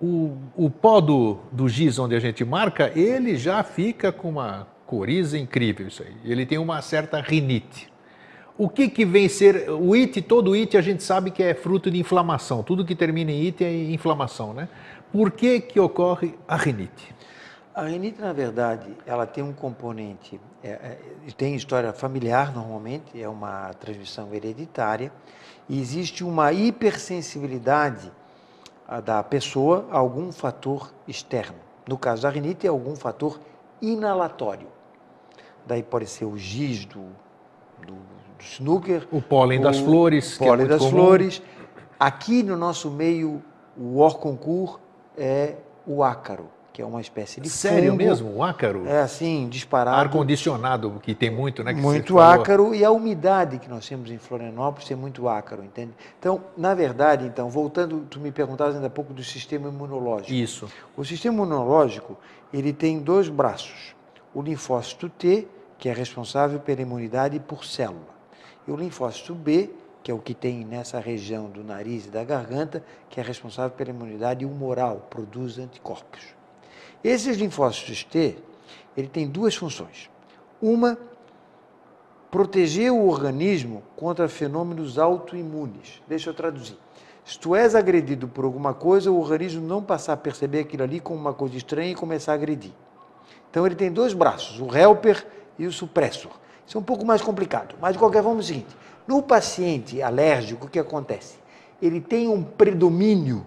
[0.00, 4.66] o, o pó do, do giz onde a gente marca, ele já fica com uma
[4.86, 6.14] coriza incrível isso aí.
[6.24, 7.92] Ele tem uma certa rinite.
[8.56, 9.68] O que, que vem ser.
[9.68, 12.62] O IT, todo IT a gente sabe que é fruto de inflamação.
[12.62, 14.68] Tudo que termina em IT é inflamação, né?
[15.10, 17.12] Por que, que ocorre a rinite?
[17.74, 20.98] A rinite, na verdade, ela tem um componente, é, é,
[21.36, 25.12] tem história familiar normalmente, é uma transmissão hereditária,
[25.68, 28.12] e existe uma hipersensibilidade
[29.04, 31.58] da pessoa a algum fator externo.
[31.88, 33.40] No caso da rinite, é algum fator
[33.82, 34.68] inalatório.
[35.66, 37.06] Daí pode ser o giz do,
[37.84, 39.06] do snooker.
[39.10, 40.36] O pólen das flores.
[40.36, 40.90] O pólen é das comum.
[40.90, 41.42] flores.
[41.98, 43.42] Aqui no nosso meio,
[43.76, 44.80] o Orconcourt
[45.16, 45.54] é
[45.86, 47.96] o ácaro, que é uma espécie de Sério fungo.
[47.96, 48.36] mesmo?
[48.36, 48.86] O ácaro?
[48.86, 49.96] É assim, disparado.
[49.96, 51.72] Ar-condicionado, que tem muito, né?
[51.72, 55.92] muito ácaro e a umidade que nós temos em Florianópolis tem muito ácaro, entende?
[56.18, 60.32] Então, na verdade, então, voltando, tu me perguntavas ainda há pouco do sistema imunológico.
[60.32, 60.68] Isso.
[60.96, 62.18] O sistema imunológico,
[62.52, 63.94] ele tem dois braços.
[64.34, 65.46] O linfócito T,
[65.78, 68.13] que é responsável pela imunidade por célula
[68.66, 69.70] e o linfócito B,
[70.02, 73.76] que é o que tem nessa região do nariz e da garganta, que é responsável
[73.76, 76.34] pela imunidade humoral, produz anticorpos.
[77.02, 78.36] Esses linfócitos T,
[78.96, 80.10] ele tem duas funções.
[80.60, 80.98] Uma,
[82.30, 86.02] proteger o organismo contra fenômenos autoimunes.
[86.08, 86.78] Deixa eu traduzir.
[87.24, 91.00] Se tu és agredido por alguma coisa, o organismo não passar a perceber aquilo ali
[91.00, 92.72] como uma coisa estranha e começar a agredir.
[93.50, 95.26] Então ele tem dois braços, o helper
[95.58, 96.32] e o supressor.
[96.66, 97.74] Isso é um pouco mais complicado.
[97.80, 101.36] Mas, de qualquer forma, é o seguinte: no paciente alérgico, o que acontece?
[101.80, 103.44] Ele tem um predomínio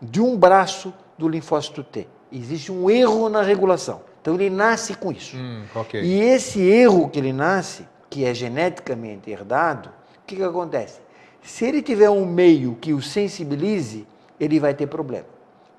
[0.00, 2.08] de um braço do linfócito T.
[2.30, 4.02] Existe um erro na regulação.
[4.20, 5.36] Então, ele nasce com isso.
[5.36, 6.02] Hum, okay.
[6.02, 11.00] E esse erro que ele nasce, que é geneticamente herdado, o que, que acontece?
[11.42, 14.06] Se ele tiver um meio que o sensibilize,
[14.38, 15.26] ele vai ter problema.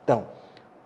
[0.04, 0.28] Então,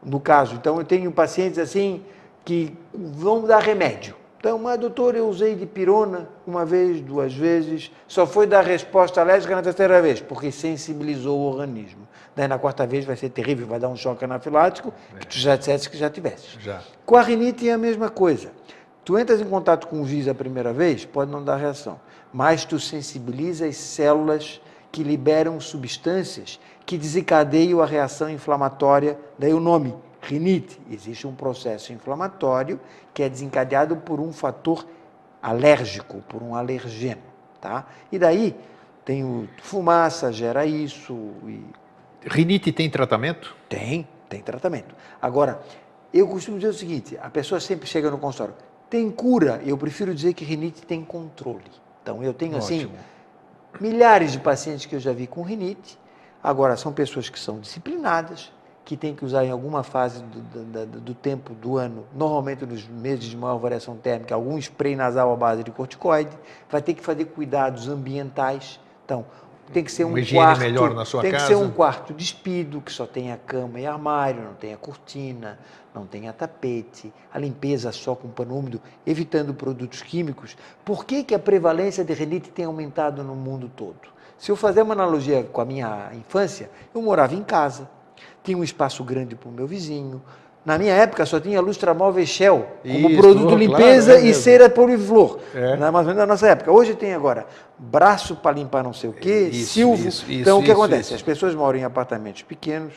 [0.03, 2.03] no caso, então eu tenho pacientes assim
[2.45, 4.15] que vão dar remédio.
[4.39, 9.19] Então, mas doutor, eu usei de pirona uma vez, duas vezes, só foi dar resposta
[9.19, 12.07] alérgica na terceira vez, porque sensibilizou o organismo.
[12.35, 15.19] Daí na quarta vez vai ser terrível, vai dar um choque anafilático, é.
[15.19, 16.59] que tu já disseste que já tivesse.
[16.59, 16.81] Já.
[17.03, 18.51] Com a rinite é a mesma coisa.
[19.03, 21.99] Tu entras em contato com o giz a primeira vez, pode não dar reação,
[22.31, 29.59] mas tu sensibiliza as células que liberam substâncias que desencadeiam a reação inflamatória, daí o
[29.59, 29.93] nome,
[30.27, 30.79] rinite.
[30.91, 32.79] Existe um processo inflamatório
[33.13, 34.85] que é desencadeado por um fator
[35.41, 37.21] alérgico, por um alergeno,
[37.61, 37.85] tá?
[38.11, 38.55] E daí
[39.05, 41.13] tem o fumaça, gera isso.
[41.47, 41.63] E...
[42.25, 43.55] Rinite tem tratamento?
[43.69, 44.93] Tem, tem tratamento.
[45.21, 45.61] Agora,
[46.13, 48.55] eu costumo dizer o seguinte: a pessoa sempre chega no consultório,
[48.89, 49.61] tem cura.
[49.65, 51.71] Eu prefiro dizer que rinite tem controle.
[52.03, 52.95] Então, eu tenho assim, Ótimo.
[52.95, 53.17] assim
[53.79, 55.97] milhares de pacientes que eu já vi com rinite.
[56.41, 58.51] Agora, são pessoas que são disciplinadas,
[58.87, 62.87] que tem que usar em alguma fase do, do, do, tempo do ano, normalmente nos
[62.87, 66.31] meses de maior variação térmica, algum spray nasal à base de corticoide,
[66.69, 68.79] vai ter que fazer cuidados ambientais.
[69.03, 69.25] Então,
[69.73, 71.43] tem que ser um quarto, melhor na sua tem casa.
[71.43, 75.59] que ser um quarto despido, que só tenha cama e armário, não tenha cortina,
[75.93, 80.55] não tenha tapete, a limpeza só com pano úmido, evitando produtos químicos.
[80.85, 84.15] Por que, que a prevalência de renite tem aumentado no mundo todo?
[84.37, 87.89] Se eu fazer uma analogia com a minha infância, eu morava em casa,
[88.47, 90.21] tinha um espaço grande para o meu vizinho.
[90.65, 95.39] Na minha época só tinha Lustramóvel Shell como isso, produto limpeza é e cera poliflor.
[95.53, 95.75] É.
[95.75, 96.71] Na, mais ou menos na nossa época.
[96.71, 97.45] Hoje tem agora
[97.77, 100.07] braço para limpar não sei o quê, isso, silvo.
[100.07, 101.13] Isso, então o que acontece?
[101.13, 102.93] As pessoas moram em apartamentos pequenos,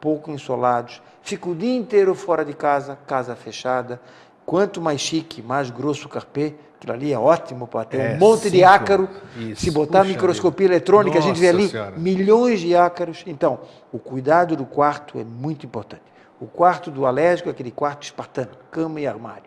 [0.00, 4.00] pouco insolados, ficam o dia inteiro fora de casa, casa fechada.
[4.44, 8.18] Quanto mais chique, mais grosso o carpê, aquilo ali é ótimo para ter é, um
[8.18, 8.56] monte cinco.
[8.56, 9.08] de ácaro.
[9.36, 9.62] Isso.
[9.64, 10.76] Se botar Puxa microscopia Deus.
[10.76, 11.96] eletrônica, Nossa a gente vê ali senhora.
[11.96, 13.22] milhões de ácaros.
[13.26, 13.60] Então,
[13.92, 16.02] o cuidado do quarto é muito importante.
[16.40, 19.44] O quarto do alérgico é aquele quarto espartano, cama e armário.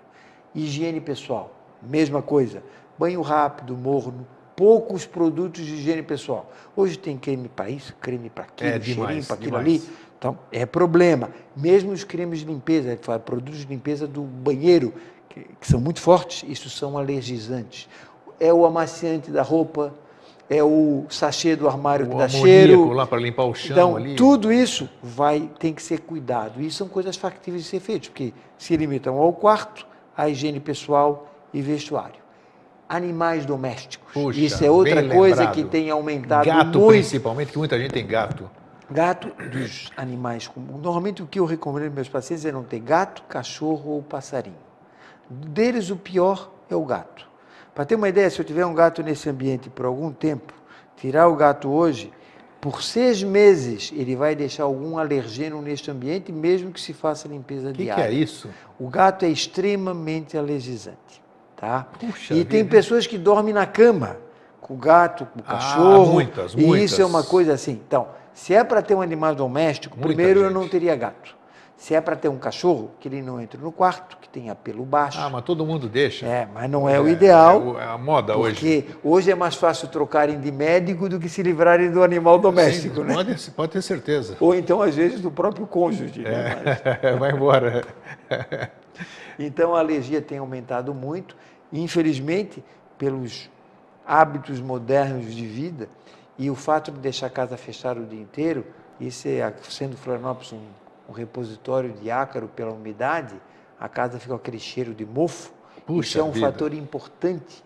[0.53, 2.63] Higiene pessoal, mesma coisa.
[2.97, 6.49] Banho rápido, morno, poucos produtos de higiene pessoal.
[6.73, 9.83] Hoje tem creme para isso, creme para aquilo, é, cheirinho para aquilo ali.
[10.25, 11.29] Então, é problema.
[11.55, 14.91] Mesmo os cremes de limpeza, produtos de limpeza do banheiro,
[15.29, 17.87] que, que são muito fortes, isso são alergizantes.
[18.39, 19.93] É o amaciante da roupa,
[20.49, 22.91] é o sachê do armário o que dá cheiro.
[22.91, 24.15] lá para limpar o chão então, ali.
[24.15, 26.59] tudo isso vai tem que ser cuidado.
[26.59, 29.85] E são coisas factíveis de ser feitas, porque se limitam ao quarto,
[30.17, 32.25] à higiene pessoal e vestuário.
[32.89, 34.11] Animais domésticos.
[34.11, 35.53] Puxa, isso é outra coisa lembrado.
[35.53, 36.87] que tem aumentado gato, muito.
[36.87, 38.49] principalmente, que muita gente tem gato.
[38.89, 40.81] Gato dos animais comuns.
[40.81, 44.55] Normalmente o que eu recomendo aos meus pacientes é não ter gato, cachorro ou passarinho.
[45.29, 47.27] Deles o pior é o gato.
[47.73, 50.53] Para ter uma ideia, se eu tiver um gato nesse ambiente por algum tempo,
[50.95, 52.11] tirar o gato hoje,
[52.61, 57.71] por seis meses ele vai deixar algum alergeno neste ambiente, mesmo que se faça limpeza
[57.71, 58.05] que diária.
[58.05, 58.49] O que é isso?
[58.79, 61.23] O gato é extremamente alergizante.
[61.55, 61.87] Tá?
[61.99, 62.49] Puxa e vida.
[62.49, 64.17] tem pessoas que dormem na cama
[64.59, 66.09] com o gato, com o ah, cachorro.
[66.09, 66.91] Ah, muitas, e muitas.
[66.91, 67.79] isso é uma coisa assim.
[67.85, 70.53] Então, se é para ter um animal doméstico, Muita primeiro gente.
[70.53, 71.33] eu não teria gato.
[71.77, 74.83] Se é para ter um cachorro, que ele não entre no quarto, que tenha pelo
[74.83, 75.17] baixo.
[75.19, 76.25] Ah, mas todo mundo deixa.
[76.25, 77.79] É, mas não é, é o ideal.
[77.79, 78.81] É, a moda porque hoje.
[78.81, 82.97] Porque hoje é mais fácil trocarem de médico do que se livrarem do animal doméstico,
[82.97, 83.13] Sim, né?
[83.13, 84.35] Pode, pode ter certeza.
[84.41, 86.19] Ou então, às vezes, do próprio cônjuge.
[86.19, 86.29] Né?
[86.29, 87.09] É.
[87.11, 87.15] Né?
[87.17, 87.85] Vai embora.
[89.39, 91.37] então, a alergia tem aumentado muito.
[91.71, 92.63] Infelizmente,
[92.97, 93.49] pelos
[94.05, 95.89] hábitos modernos de vida
[96.37, 98.65] e o fato de deixar a casa fechada o dia inteiro,
[98.99, 100.61] isso é, sendo Florianópolis um
[101.09, 103.35] um repositório de ácaro pela umidade,
[103.79, 105.51] a casa fica com aquele cheiro de mofo.
[105.85, 106.47] Puxa Isso é um vida.
[106.47, 107.63] fator importante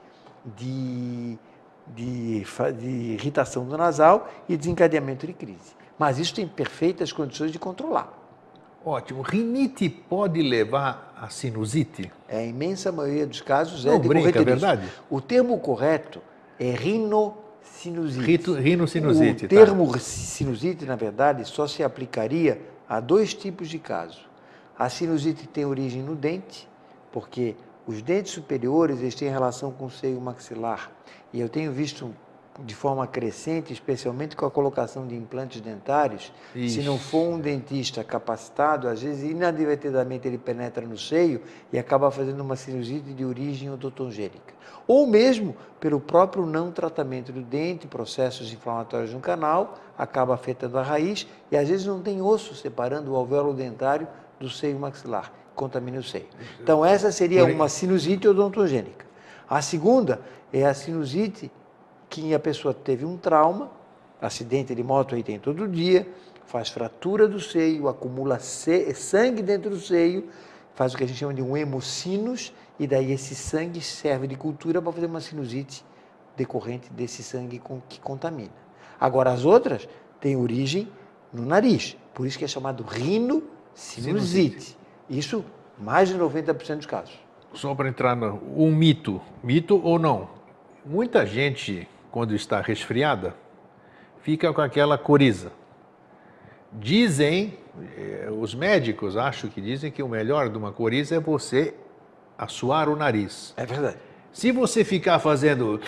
[0.58, 1.38] de,
[1.88, 2.44] de,
[2.78, 5.74] de irritação do nasal e desencadeamento de crise.
[5.98, 8.14] Mas isso tem perfeitas condições de controlar.
[8.84, 9.22] Ótimo.
[9.22, 12.12] Rinite pode levar a sinusite?
[12.28, 14.90] É, a imensa maioria dos casos é Não brinca, é verdade?
[15.10, 16.22] O termo correto
[16.58, 16.72] é
[17.82, 18.26] rinocinusite.
[18.26, 19.46] Rito, rinocinusite.
[19.46, 20.00] O termo tá.
[20.00, 22.60] sinusite, na verdade, só se aplicaria
[22.90, 24.20] Há dois tipos de caso.
[24.76, 26.68] A sinusite tem origem no dente,
[27.12, 27.56] porque
[27.86, 30.92] os dentes superiores eles têm relação com o seio maxilar.
[31.32, 32.12] E eu tenho visto
[32.66, 38.04] de forma crescente, especialmente com a colocação de implantes dentários, se não for um dentista
[38.04, 41.42] capacitado, às vezes inadvertidamente ele penetra no seio
[41.72, 44.54] e acaba fazendo uma sinusite de origem odontogênica.
[44.88, 50.84] Ou mesmo pelo próprio não tratamento do dente, processos inflamatórios no canal, acaba afetando a
[50.84, 54.08] raiz e às vezes não tem osso separando o alvéolo dentário
[54.40, 56.26] do seio maxilar, contamina o seio.
[56.62, 59.06] Então essa seria uma sinusite odontogênica.
[59.48, 61.52] A segunda é a sinusite
[62.10, 63.72] que a pessoa teve um trauma,
[64.22, 66.08] acidente de moto aí tem todo dia,
[66.46, 70.28] faz fratura do seio, acumula sangue dentro do seio
[70.80, 74.38] faz o que a gente chama de um hemocinos, e daí esse sangue serve de
[74.38, 75.84] cultura para fazer uma sinusite
[76.38, 78.54] decorrente desse sangue que contamina.
[78.98, 79.90] Agora, as outras
[80.22, 80.88] têm origem
[81.34, 84.78] no nariz, por isso que é chamado rinocinusite.
[85.10, 85.44] Isso,
[85.78, 87.20] mais de 90% dos casos.
[87.54, 90.30] Só para entrar no um mito, mito ou não?
[90.86, 93.36] Muita gente, quando está resfriada,
[94.22, 95.52] fica com aquela coriza.
[96.72, 97.58] Dizem,
[97.98, 101.74] eh, os médicos acho que dizem que o melhor de uma coriza é você
[102.38, 103.54] assoar o nariz.
[103.58, 103.98] É verdade.
[104.32, 105.82] Se você ficar fazendo.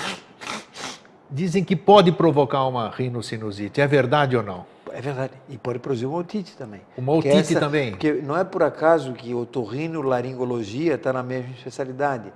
[1.29, 3.79] Dizem que pode provocar uma rinocinusite.
[3.79, 4.65] É verdade ou não?
[4.91, 5.31] É verdade.
[5.47, 6.81] E pode produzir uma otite também.
[6.97, 7.91] Uma otite essa, também?
[7.91, 12.33] Porque não é por acaso que otorrinolaringologia está na mesma especialidade.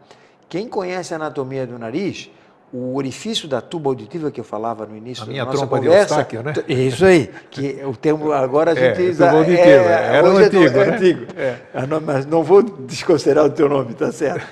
[0.48, 2.30] Quem conhece a anatomia do nariz
[2.74, 6.24] o orifício da tuba auditiva que eu falava no início a da nossa conversa.
[6.24, 6.54] De né?
[6.68, 9.26] Isso aí, que o termo agora a gente é, usa.
[9.26, 10.96] Tuba auditiva, é, era é antigo, é, né?
[10.96, 11.26] antigo.
[11.38, 11.58] É.
[12.02, 14.46] Mas não vou desconsiderar o teu nome, tá certo?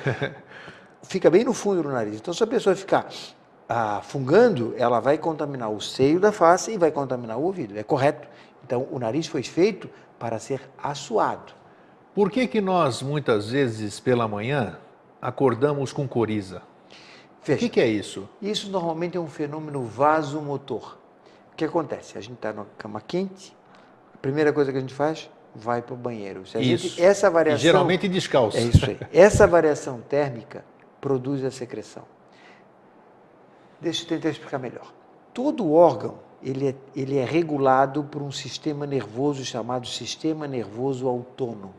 [1.03, 2.15] Fica bem no fundo do nariz.
[2.15, 3.07] Então, se a pessoa ficar
[3.67, 7.77] ah, fungando, ela vai contaminar o seio da face e vai contaminar o ouvido.
[7.77, 8.27] É correto.
[8.65, 11.51] Então, o nariz foi feito para ser assoado.
[12.15, 14.77] Por que que nós, muitas vezes, pela manhã,
[15.21, 16.61] acordamos com coriza?
[17.43, 18.27] O que, que, é isso?
[18.41, 20.97] Isso normalmente é um fenômeno vasomotor.
[21.51, 22.17] O que acontece?
[22.17, 23.55] A gente está na cama quente,
[24.13, 26.47] a primeira coisa que a gente faz, vai para o banheiro.
[26.47, 26.87] Se isso.
[26.87, 28.57] Gente, essa variação, e geralmente descalço.
[28.57, 28.97] É isso aí.
[29.11, 30.63] Essa variação térmica
[31.01, 32.03] produz a secreção.
[33.79, 34.93] Deixa eu tentar explicar melhor.
[35.33, 41.73] Todo órgão ele é, ele é regulado por um sistema nervoso chamado sistema nervoso autônomo.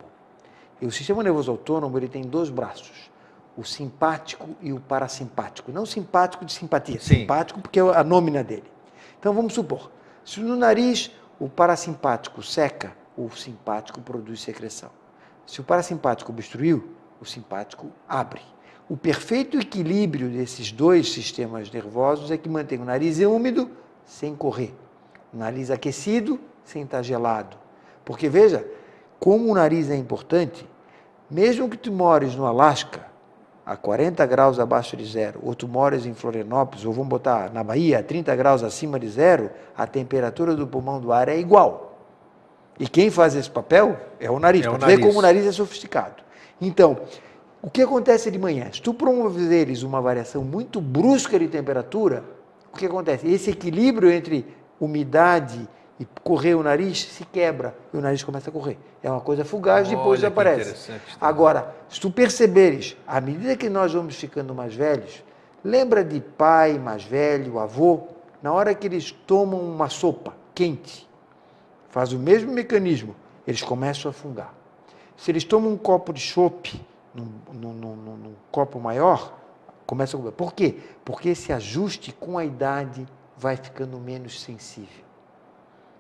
[0.81, 3.11] E o sistema nervoso autônomo ele tem dois braços
[3.57, 5.71] o simpático e o parasimpático.
[5.71, 7.21] Não simpático de simpatia, Sim.
[7.21, 8.71] simpático porque é a nômina dele.
[9.19, 9.91] Então vamos supor,
[10.25, 14.91] se no nariz o parasimpático seca, o simpático produz secreção.
[15.47, 18.41] Se o parasimpático obstruiu, o simpático abre.
[18.89, 23.71] O perfeito equilíbrio desses dois sistemas nervosos é que mantém o nariz úmido
[24.05, 24.75] sem correr,
[25.33, 27.57] o nariz aquecido sem estar gelado.
[28.05, 28.67] Porque veja,
[29.19, 30.69] como o nariz é importante,
[31.31, 33.07] mesmo que tu mores no Alasca,
[33.65, 37.65] a 40 graus abaixo de zero, ou tu moras em Florianópolis, ou vamos botar na
[37.65, 41.99] Bahia, a 30 graus acima de zero, a temperatura do pulmão do ar é igual.
[42.79, 44.67] E quem faz esse papel é o nariz.
[44.67, 46.23] É para ver como o nariz é sofisticado.
[46.61, 46.99] Então,
[47.63, 48.69] o que acontece de manhã?
[48.73, 52.23] Se tu promoveres uma variação muito brusca de temperatura,
[52.73, 53.27] o que acontece?
[53.27, 54.47] Esse equilíbrio entre
[54.79, 55.69] umidade e
[56.25, 58.79] correr o nariz se quebra e o nariz começa a correr.
[59.03, 60.93] É uma coisa fugaz, Olha, depois aparece.
[61.21, 65.23] Agora, se tu perceberes, à medida que nós vamos ficando mais velhos,
[65.63, 68.09] lembra de pai mais velho, avô,
[68.43, 71.09] na hora que eles tomam uma sopa quente,
[71.91, 73.15] faz o mesmo mecanismo,
[73.47, 74.53] eles começam a fungar.
[75.17, 76.81] Se eles tomam um copo de chope,
[77.15, 79.33] num, num, num, num copo maior,
[79.87, 80.33] começa a comer.
[80.33, 80.77] Por quê?
[81.05, 85.04] Porque esse ajuste com a idade vai ficando menos sensível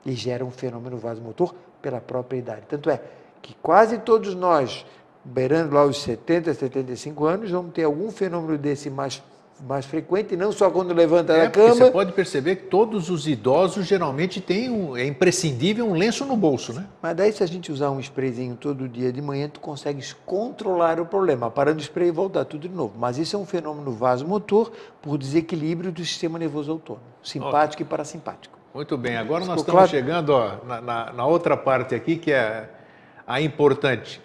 [0.04, 2.62] e gera um fenômeno vasomotor pela própria idade.
[2.68, 3.00] Tanto é
[3.40, 4.84] que quase todos nós,
[5.24, 9.22] beirando lá os 70, 75 anos, vamos ter algum fenômeno desse mais
[9.60, 11.74] mais frequente, não só quando levanta é, da cama.
[11.74, 16.36] Você pode perceber que todos os idosos geralmente têm um, é imprescindível um lenço no
[16.36, 16.86] bolso, né?
[17.00, 21.00] Mas daí se a gente usar um sprayzinho todo dia de manhã, tu consegues controlar
[21.00, 22.94] o problema, parando o spray e voltar tudo de novo.
[22.98, 27.86] Mas isso é um fenômeno vasomotor por desequilíbrio do sistema nervoso autônomo, simpático okay.
[27.86, 28.53] e parasimpático.
[28.74, 29.88] Muito bem, agora nós estamos claro?
[29.88, 32.68] chegando ó, na, na, na, outra parte aqui que é
[33.24, 34.20] a importante.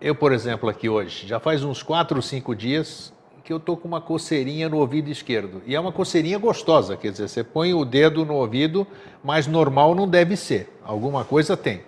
[0.00, 3.12] Eu, por exemplo, aqui hoje, já faz uns quatro ou cinco dias
[3.42, 5.60] que eu estou com uma coceirinha no ouvido esquerdo.
[5.66, 8.86] E é uma coceirinha gostosa, quer dizer, você põe o dedo no ouvido,
[9.24, 11.82] mas normal não deve ser, alguma coisa tem.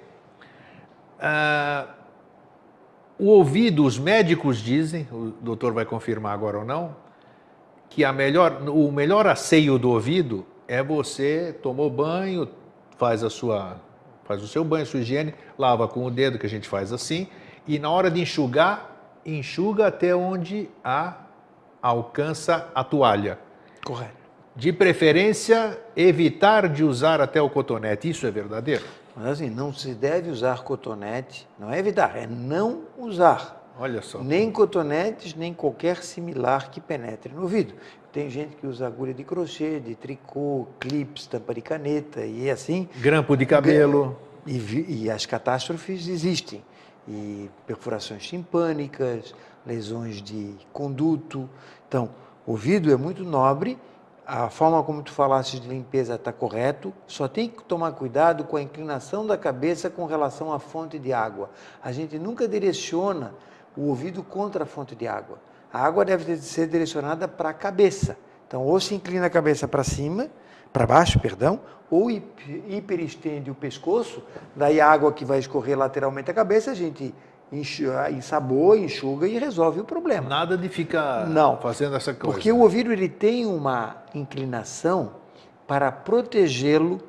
[1.20, 1.86] Ah,
[3.20, 6.96] o ouvido, os médicos dizem, o doutor vai confirmar agora ou não,
[7.88, 12.48] que a melhor, o melhor asseio do ouvido é você tomou banho,
[12.96, 13.76] faz a sua
[14.24, 16.94] faz o seu banho, a sua higiene, lava com o dedo que a gente faz
[16.94, 17.28] assim,
[17.68, 21.26] e na hora de enxugar, enxuga até onde a
[21.82, 23.38] alcança a toalha.
[23.84, 24.14] Correto.
[24.56, 28.08] De preferência, evitar de usar até o cotonete.
[28.08, 28.84] Isso é verdadeiro?
[29.14, 33.62] Mas assim, não se deve usar cotonete, não é evitar, é não usar.
[33.78, 34.22] Olha só.
[34.22, 37.74] Nem cotonetes, nem qualquer similar que penetre no ouvido.
[38.12, 42.86] Tem gente que usa agulha de crochê, de tricô, clips, tampa de caneta e assim.
[43.00, 44.18] Grampo de cabelo.
[44.46, 46.62] E, e as catástrofes existem.
[47.08, 49.34] E perfurações timpânicas,
[49.64, 51.48] lesões de conduto.
[51.88, 52.10] Então,
[52.46, 53.78] o ouvido é muito nobre,
[54.26, 58.56] a forma como tu falaste de limpeza está correto, só tem que tomar cuidado com
[58.56, 61.50] a inclinação da cabeça com relação à fonte de água.
[61.82, 63.34] A gente nunca direciona
[63.76, 65.38] o ouvido contra a fonte de água.
[65.72, 68.16] A água deve ser direcionada para a cabeça.
[68.46, 70.28] Então, ou se inclina a cabeça para cima,
[70.72, 71.60] para baixo, perdão,
[71.90, 74.22] ou hiperestende o pescoço,
[74.54, 77.14] daí a água que vai escorrer lateralmente a cabeça, a gente
[78.10, 80.28] ensaboa, enxuga e resolve o problema.
[80.28, 82.34] Nada de ficar Não, fazendo essa coisa.
[82.34, 85.12] Porque o ouvido ele tem uma inclinação
[85.66, 87.00] para protegê-lo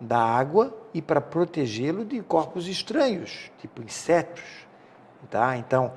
[0.00, 4.42] da água e para protegê-lo de corpos estranhos, tipo insetos.
[5.30, 5.56] Tá?
[5.56, 5.92] Então,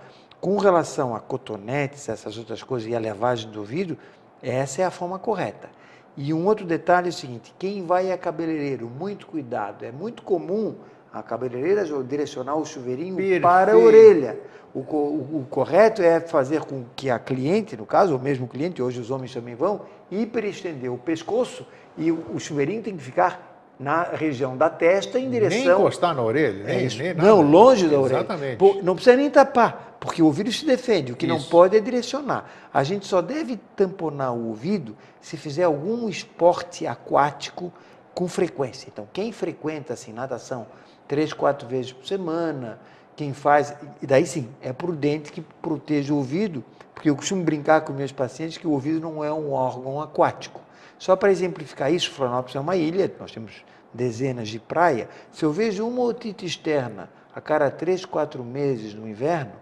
[0.46, 3.98] com relação a cotonetes, essas outras coisas e a lavagem do ouvido,
[4.44, 5.68] essa é a forma correta.
[6.16, 9.84] E um outro detalhe é o seguinte: quem vai a cabeleireiro, muito cuidado.
[9.84, 10.76] É muito comum
[11.12, 13.42] a cabeleireira direcionar o chuveirinho Perfeito.
[13.42, 14.40] para a orelha.
[14.72, 18.84] O, o, o, correto é fazer com que a cliente, no caso, o mesmo cliente,
[18.84, 19.82] hoje os homens também vão,
[20.12, 21.66] hiperestender o pescoço
[21.98, 25.60] e o, o chuveirinho tem que ficar na região da testa em direção.
[25.60, 27.28] Nem encostar na orelha, nem, é nem nada.
[27.28, 28.20] Não, longe da orelha.
[28.20, 28.84] Exatamente.
[28.84, 31.12] não precisa nem tapar, porque o ouvido se defende.
[31.12, 31.36] O que isso.
[31.36, 32.50] não pode é direcionar.
[32.74, 37.72] A gente só deve tamponar o ouvido se fizer algum esporte aquático
[38.14, 38.88] com frequência.
[38.92, 40.66] Então, quem frequenta assim, natação
[41.08, 42.80] três, quatro vezes por semana,
[43.16, 46.64] quem faz, e daí sim, é prudente que proteja o ouvido,
[46.94, 50.62] porque eu costumo brincar com meus pacientes que o ouvido não é um órgão aquático.
[50.98, 55.10] Só para exemplificar isso, Florianópolis é uma ilha, nós temos dezenas de praia.
[55.32, 59.54] Se eu vejo uma otite externa a cada três, quatro meses no inverno,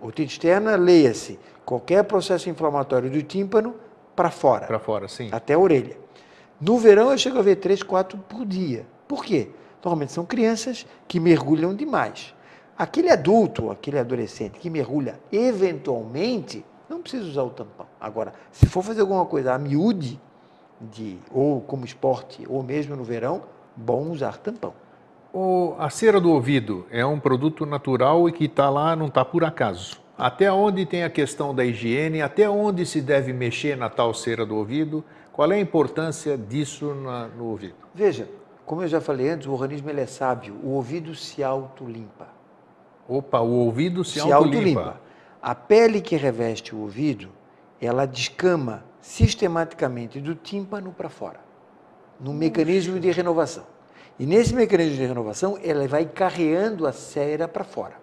[0.00, 3.74] otite externa, leia-se, qualquer processo inflamatório do tímpano
[4.14, 4.66] para fora.
[4.66, 5.28] Para fora, sim.
[5.32, 5.96] Até a orelha.
[6.60, 8.86] No verão eu chego a ver três, quatro por dia.
[9.06, 9.50] Por quê?
[9.82, 12.34] Normalmente são crianças que mergulham demais.
[12.76, 17.86] Aquele adulto, aquele adolescente que mergulha eventualmente, não precisa usar o tampão.
[18.00, 20.20] Agora, se for fazer alguma coisa a miúde,
[20.80, 23.42] de, ou como esporte, ou mesmo no verão,
[23.76, 24.72] bom usar tampão.
[25.32, 29.24] O, a cera do ouvido é um produto natural e que está lá, não está
[29.24, 30.00] por acaso.
[30.16, 34.44] Até onde tem a questão da higiene, até onde se deve mexer na tal cera
[34.44, 37.74] do ouvido, qual é a importância disso na, no ouvido?
[37.94, 38.28] Veja,
[38.66, 42.26] como eu já falei antes, o organismo ele é sábio, o ouvido se autolimpa.
[43.08, 44.80] Opa, o ouvido se, se autolimpa.
[44.80, 45.00] auto
[45.40, 47.28] A pele que reveste o ouvido,
[47.80, 51.40] ela descama sistematicamente do tímpano para fora,
[52.20, 53.64] no mecanismo de renovação.
[54.18, 57.94] E nesse mecanismo de renovação, ela vai carreando a cera para fora.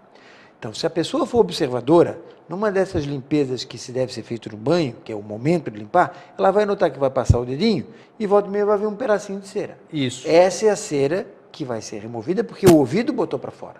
[0.57, 4.57] Então, se a pessoa for observadora, numa dessas limpezas que se deve ser feito no
[4.57, 7.85] banho, que é o momento de limpar, ela vai notar que vai passar o dedinho
[8.17, 9.77] e volta e meia vai ver um pedacinho de cera.
[9.93, 10.27] Isso.
[10.27, 13.79] Essa é a cera que vai ser removida porque o ouvido botou para fora.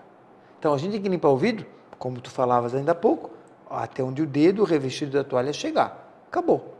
[0.60, 1.66] Então, a gente tem que limpar o ouvido,
[1.98, 3.30] como tu falavas ainda há pouco,
[3.68, 6.24] até onde o dedo revestido da toalha chegar.
[6.28, 6.75] Acabou.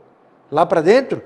[0.51, 1.21] Lá para dentro,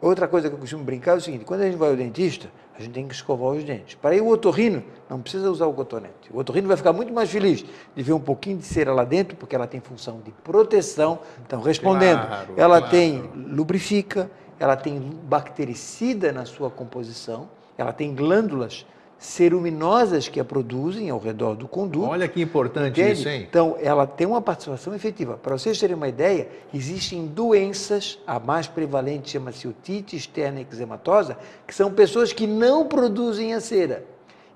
[0.00, 2.50] outra coisa que eu costumo brincar é o seguinte: quando a gente vai ao dentista,
[2.76, 3.94] a gente tem que escovar os dentes.
[3.94, 6.32] Para ir o otorrino, não precisa usar o cotonete.
[6.32, 9.36] O otorrino vai ficar muito mais feliz de ver um pouquinho de cera lá dentro,
[9.36, 11.18] porque ela tem função de proteção.
[11.46, 12.90] Então, respondendo, claro, ela claro.
[12.90, 18.86] tem lubrifica, ela tem bactericida na sua composição, ela tem glândulas
[19.20, 22.06] ceruminosas que a produzem ao redor do conduto.
[22.06, 23.20] Olha que importante entende?
[23.20, 23.46] isso, hein?
[23.48, 25.36] Então, ela tem uma participação efetiva.
[25.36, 31.74] Para vocês terem uma ideia, existem doenças, a mais prevalente chama-se otite externa eczematosa, que
[31.74, 34.06] são pessoas que não produzem a cera.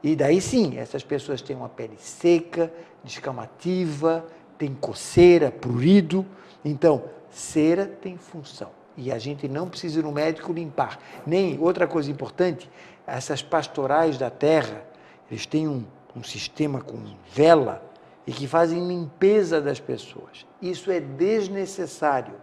[0.02, 2.72] E daí sim, essas pessoas têm uma pele seca,
[3.04, 4.24] descamativa,
[4.56, 6.24] tem coceira, prurido.
[6.64, 8.70] Então, cera tem função.
[8.96, 10.98] E a gente não precisa ir no médico limpar.
[11.26, 12.70] Nem, outra coisa importante,
[13.06, 14.82] essas pastorais da terra,
[15.30, 15.84] eles têm um,
[16.16, 16.98] um sistema com
[17.32, 17.82] vela
[18.26, 20.46] e que fazem limpeza das pessoas.
[20.60, 22.34] Isso é desnecessário.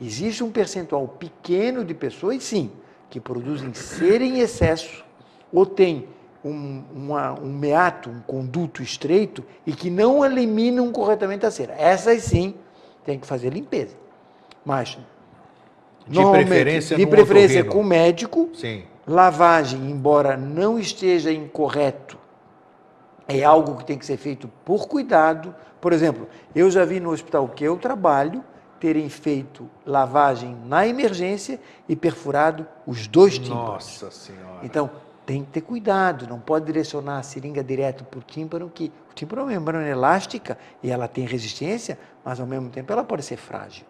[0.00, 2.70] Existe um percentual pequeno de pessoas, sim,
[3.10, 5.04] que produzem cera em excesso
[5.52, 6.08] ou têm
[6.44, 11.74] um, uma, um meato, um conduto estreito e que não eliminam corretamente a cera.
[11.76, 12.54] Essas sim
[13.04, 13.96] tem que fazer limpeza.
[14.64, 14.98] Mas,
[16.06, 22.18] de preferência, de preferência com o médico, sim lavagem, embora não esteja incorreto,
[23.26, 25.54] é algo que tem que ser feito por cuidado.
[25.80, 28.44] Por exemplo, eu já vi no hospital que eu trabalho
[28.78, 34.02] terem feito lavagem na emergência e perfurado os dois tímpanos.
[34.02, 34.60] Nossa Senhora!
[34.62, 34.90] Então,
[35.26, 39.14] tem que ter cuidado, não pode direcionar a seringa direto para o tímpano, que o
[39.14, 43.22] tímpano é uma membrana elástica e ela tem resistência, mas ao mesmo tempo ela pode
[43.22, 43.84] ser frágil.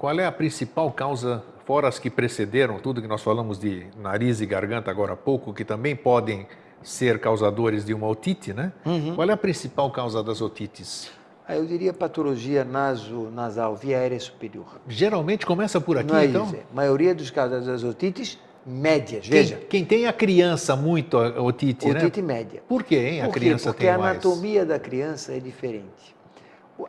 [0.00, 4.40] Qual é a principal causa fora as que precederam, tudo que nós falamos de nariz
[4.40, 6.46] e garganta agora há pouco, que também podem
[6.82, 8.72] ser causadores de uma otite, né?
[8.86, 9.14] Uhum.
[9.14, 11.10] Qual é a principal causa das otites?
[11.46, 14.80] Aí eu diria patologia naso, nasal, via aérea superior.
[14.88, 16.46] Geralmente começa por aqui, Não é então?
[16.46, 16.56] isso.
[16.72, 19.56] A maioria dos casos das otites médias, Quem, veja.
[19.68, 22.00] quem tem a criança muito a- otite, né?
[22.00, 22.62] Otite média.
[22.66, 23.20] Por quê, hein?
[23.20, 24.12] A Por criança Porque tem a mais.
[24.12, 26.16] anatomia da criança é diferente.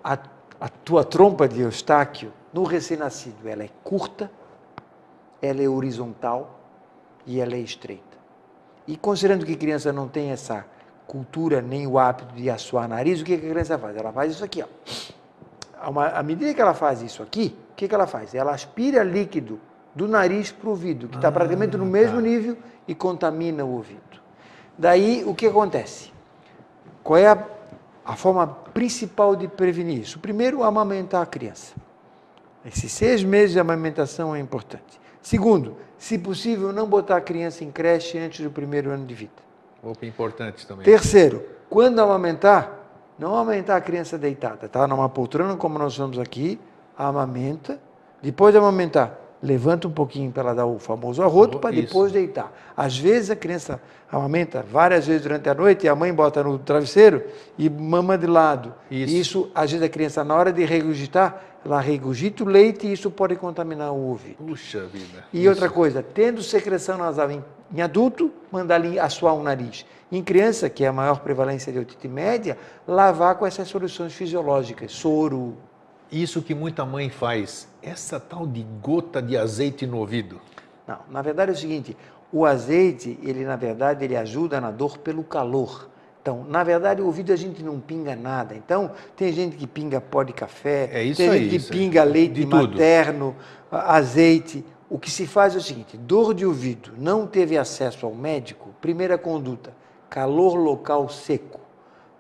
[0.02, 0.18] A,
[0.62, 4.32] a tua trompa de Eustáquio, no recém-nascido, ela é curta,
[5.42, 6.60] ela é horizontal
[7.26, 8.04] e ela é estreita.
[8.88, 10.66] E considerando que a criança não tem essa
[11.08, 13.96] cultura nem o hábito de assoar nariz, o que a criança faz?
[13.96, 15.90] Ela faz isso aqui, ó.
[15.90, 18.36] Uma- À medida que ela faz isso aqui, o que, que ela faz?
[18.36, 19.60] Ela aspira líquido
[19.96, 22.22] do nariz para o ouvido, que está Ah, praticamente no mesmo tá.
[22.22, 24.22] nível e contamina o ouvido.
[24.78, 26.12] Daí, o que acontece?
[27.04, 27.46] Qual é a,
[28.06, 30.20] a forma principal de prevenir isso?
[30.20, 31.74] Primeiro, amamentar a criança.
[32.66, 35.00] Esses seis meses de amamentação é importante.
[35.22, 39.32] Segundo, se possível, não botar a criança em creche antes do primeiro ano de vida.
[39.84, 40.84] Opa, importante também.
[40.84, 42.80] Terceiro, quando amamentar,
[43.18, 44.88] não amamentar a criança deitada, tá?
[44.88, 46.60] Numa poltrona como nós estamos aqui,
[46.98, 47.80] amamenta.
[48.22, 51.88] Depois de amamentar, levanta um pouquinho para ela dar o famoso arroto, para Isso.
[51.88, 52.52] depois deitar.
[52.78, 53.82] Às vezes a criança
[54.12, 57.24] amamenta várias vezes durante a noite e a mãe bota no travesseiro
[57.58, 58.74] e mama de lado.
[58.90, 59.14] Isso.
[59.14, 63.12] Isso, às vezes a criança, na hora de regurgitar, ela regurgita o leite e isso
[63.12, 64.38] pode contaminar o ouvido.
[64.38, 65.26] Puxa vida.
[65.32, 65.50] E Isso.
[65.50, 69.86] outra coisa, tendo secreção nasal em, em adulto, mandar ali assoar o nariz.
[70.12, 72.58] Em criança, que é a maior prevalência de otite média,
[72.88, 75.56] lavar com essas soluções fisiológicas, soro.
[76.12, 80.42] Isso que muita mãe faz, essa tal de gota de azeite no ouvido.
[80.88, 81.96] Não, na verdade é o seguinte,
[82.34, 85.90] o azeite, ele na verdade, ele ajuda na dor pelo calor.
[86.22, 88.54] Então, na verdade, o ouvido a gente não pinga nada.
[88.56, 91.72] Então, tem gente que pinga pó de café, É isso tem aí, gente que isso
[91.72, 92.56] pinga leite De tudo.
[92.56, 93.36] materno,
[93.72, 94.64] a- azeite.
[94.88, 98.70] O que se faz é o seguinte: dor de ouvido, não teve acesso ao médico,
[98.80, 99.74] primeira conduta,
[100.10, 101.60] calor local seco.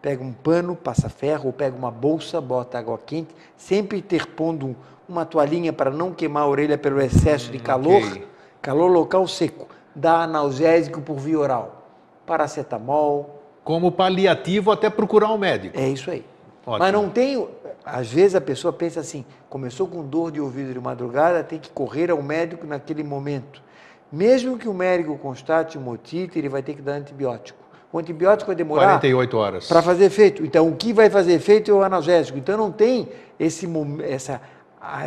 [0.01, 4.75] Pega um pano, passa ferro, ou pega uma bolsa, bota água quente, sempre interpondo um-
[5.07, 8.01] uma toalhinha para não queimar a orelha pelo excesso de calor.
[8.01, 8.27] Hum, ok.
[8.63, 9.67] Calor local seco.
[9.93, 11.83] Dá analgésico por via oral.
[12.25, 15.77] Paracetamol, Como paliativo até procurar um médico.
[15.77, 16.25] é isso aí.
[16.65, 16.79] Ótimo.
[16.79, 17.47] Mas não tem.
[17.83, 21.69] Às vezes a pessoa pensa assim: começou com dor de ouvido de madrugada, tem que
[21.69, 23.61] correr ao médico naquele momento.
[24.11, 27.57] Mesmo que o médico constate uma otite, ele vai ter que dar antibiótico.
[27.93, 29.67] O antibiótico vai demorar 48 horas.
[29.67, 30.45] para fazer efeito.
[30.45, 32.37] Então, o que vai fazer efeito é o analgésico.
[32.37, 33.09] Então, não tem
[33.39, 33.67] esse,
[34.03, 34.41] essa,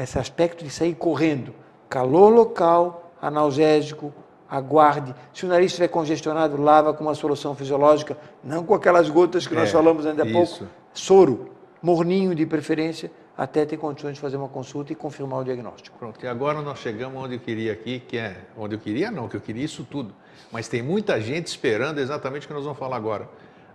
[0.02, 1.54] esse aspecto de sair correndo.
[1.88, 4.12] Calor local, analgésico,
[4.56, 5.14] aguarde.
[5.32, 9.54] Se o nariz estiver congestionado, lava com uma solução fisiológica, não com aquelas gotas que
[9.54, 10.42] nós É, falamos ainda há pouco.
[10.52, 10.68] isso.
[10.92, 11.50] Soro,
[11.82, 15.98] morninho de preferência, até ter condições de fazer uma consulta e confirmar o diagnóstico.
[15.98, 19.28] Pronto, e agora nós chegamos onde eu queria aqui, que é onde eu queria não,
[19.28, 20.14] que eu queria isso tudo.
[20.52, 23.28] Mas tem muita gente esperando exatamente o que nós vamos falar agora.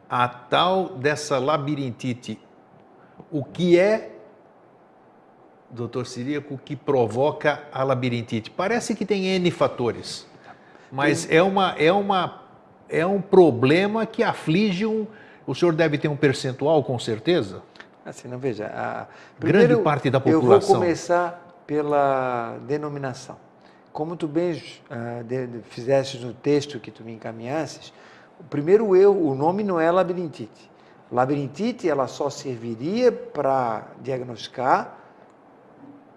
[0.10, 2.40] A tal dessa labirintite,
[3.30, 4.12] o que é,
[5.70, 8.50] doutor Siríaco, que provoca a labirintite?
[8.50, 10.26] Parece que tem N fatores,
[10.92, 12.42] mas é, uma, é, uma,
[12.90, 15.06] é um problema que aflige um...
[15.46, 17.62] O senhor deve ter um percentual, com certeza?
[18.06, 18.68] Assim, não veja.
[18.68, 19.08] a-
[19.40, 20.76] Grande primeiro, parte da Eu vou população.
[20.76, 23.38] começar pela denominação.
[23.92, 27.92] Como tu bem ah, de- de- fizeste no texto que tu me encaminhasses,
[28.40, 30.70] o primeiro erro, o nome não é labirintite.
[31.12, 34.98] Labirintite, ela só serviria para diagnosticar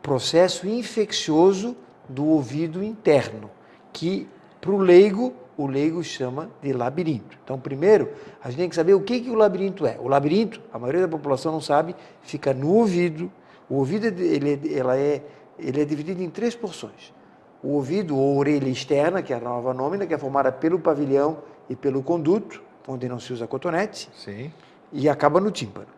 [0.03, 1.77] processo infeccioso
[2.09, 3.51] do ouvido interno,
[3.93, 4.29] que
[4.62, 7.36] para o leigo, o leigo chama de labirinto.
[7.42, 8.10] Então, primeiro,
[8.40, 9.98] a gente tem que saber o que, que o labirinto é.
[10.00, 13.30] O labirinto, a maioria da população não sabe, fica no ouvido.
[13.68, 15.20] O ouvido ele, é- ela é,
[15.58, 17.12] ele é dividido em três porções.
[17.60, 21.38] O ouvido ou orelha externa, que é a nova nômina, que é formada pelo pavilhão
[21.68, 24.52] e pelo conduto, onde não se usa cotonete, Sim.
[24.92, 25.88] e acaba no tímpano.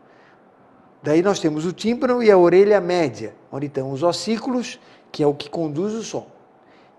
[1.02, 4.80] Daí nós temos o tímpano e a orelha média, onde estão os ossículos,
[5.12, 6.26] que é o que conduz o som.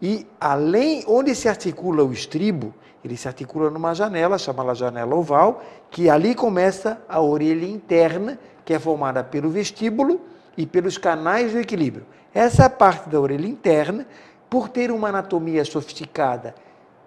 [0.01, 2.73] E além, onde se articula o estribo,
[3.03, 8.73] ele se articula numa janela, chamada janela oval, que ali começa a orelha interna, que
[8.73, 10.19] é formada pelo vestíbulo
[10.57, 12.05] e pelos canais do equilíbrio.
[12.33, 14.05] Essa parte da orelha interna,
[14.49, 16.55] por ter uma anatomia sofisticada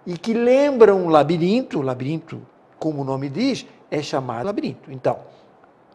[0.05, 2.41] e que lembra um labirinto, labirinto,
[2.79, 4.91] como o nome diz, é chamado labirinto.
[4.91, 5.19] Então,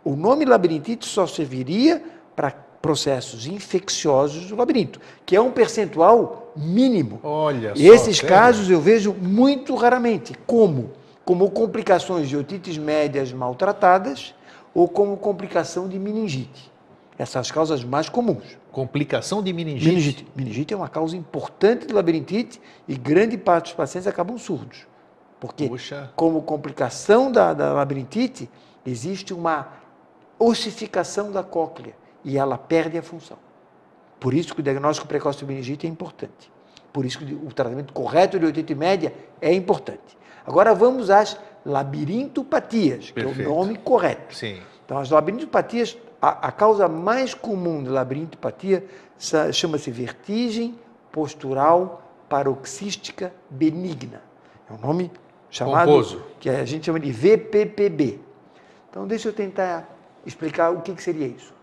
[0.04, 2.02] o nome labirintite só serviria
[2.36, 2.50] para
[2.84, 7.18] processos infecciosos do labirinto, que é um percentual mínimo.
[7.22, 10.34] Olha E só, esses casos eu vejo muito raramente.
[10.46, 10.90] Como?
[11.24, 14.34] Como complicações de otites médias maltratadas
[14.74, 16.70] ou como complicação de meningite.
[17.16, 18.58] Essas são as causas mais comuns.
[18.70, 19.88] Complicação de meningite.
[19.88, 20.26] Meningite.
[20.36, 24.86] Meningite é uma causa importante de labirintite e grande parte dos pacientes acabam surdos.
[25.40, 26.12] Porque, Puxa.
[26.14, 28.46] como complicação da, da labirintite,
[28.84, 29.68] existe uma
[30.38, 33.38] ossificação da cóclea e ela perde a função.
[34.18, 36.50] Por isso que o diagnóstico precoce de meningite é importante.
[36.92, 40.16] Por isso que o tratamento correto de oitenta média é importante.
[40.46, 43.48] Agora vamos às labirintopatias, que Perfeito.
[43.48, 44.34] é o nome correto.
[44.34, 44.60] Sim.
[44.84, 48.84] Então, as labirintopatias, a, a causa mais comum de labirintopatia
[49.52, 50.78] chama-se vertigem
[51.10, 54.22] postural paroxística benigna.
[54.68, 55.10] É um nome
[55.50, 56.22] chamado Pomposo.
[56.40, 58.20] que a gente chama de VPPB.
[58.90, 59.88] Então, deixa eu tentar
[60.26, 61.53] explicar o que, que seria isso.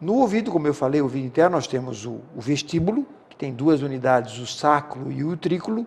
[0.00, 3.52] No ouvido, como eu falei, o ouvido interno, nós temos o, o vestíbulo, que tem
[3.52, 5.86] duas unidades, o sacro e o utrículo,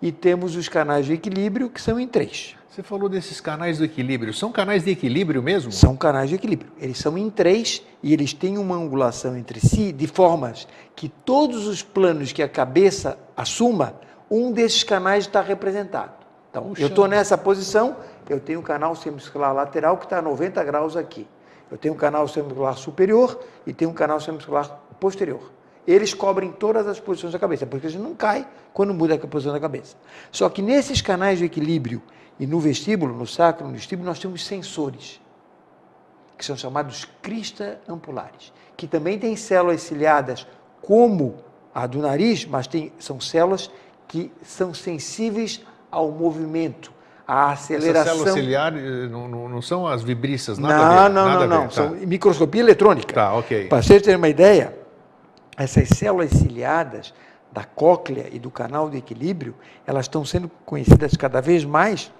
[0.00, 2.56] e temos os canais de equilíbrio, que são em três.
[2.70, 4.32] Você falou desses canais do equilíbrio.
[4.32, 5.72] São canais de equilíbrio mesmo?
[5.72, 6.70] São canais de equilíbrio.
[6.78, 11.66] Eles são em três e eles têm uma angulação entre si de formas que todos
[11.66, 13.94] os planos que a cabeça assuma,
[14.30, 16.12] um desses canais está representado.
[16.48, 16.82] Então, Puxa.
[16.82, 17.96] eu estou nessa posição,
[18.28, 21.26] eu tenho um canal semimuscular lateral que está a 90 graus aqui.
[21.70, 25.50] Eu tenho um canal semimuscular superior e tenho um canal semimuscular posterior.
[25.86, 29.18] Eles cobrem todas as posições da cabeça, porque a gente não cai quando muda a
[29.18, 29.96] posição da cabeça.
[30.30, 32.02] Só que nesses canais de equilíbrio
[32.38, 35.20] e no vestíbulo, no sacro, no vestíbulo, nós temos sensores,
[36.36, 40.46] que são chamados crista-ampulares, que também têm células ciliadas
[40.80, 41.36] como
[41.74, 43.70] a do nariz, mas tem, são células
[44.08, 45.60] que são sensíveis
[45.90, 46.92] ao movimento,
[47.30, 48.00] à aceleração.
[48.00, 51.14] Essas células ciliares eh, não, não, não, são as vibrícias, nada não, a ver?
[51.14, 51.64] Não, não, não.
[51.68, 51.70] Tá.
[51.70, 53.14] São microscopia eletrônica.
[53.14, 53.68] Tá, ok.
[53.68, 54.74] Para vocês terem uma ideia,
[55.56, 57.14] essas células ciliadas
[57.52, 59.54] da cóclea e do canal de equilíbrio,
[59.86, 62.12] elas estão sendo conhecidas cada vez mais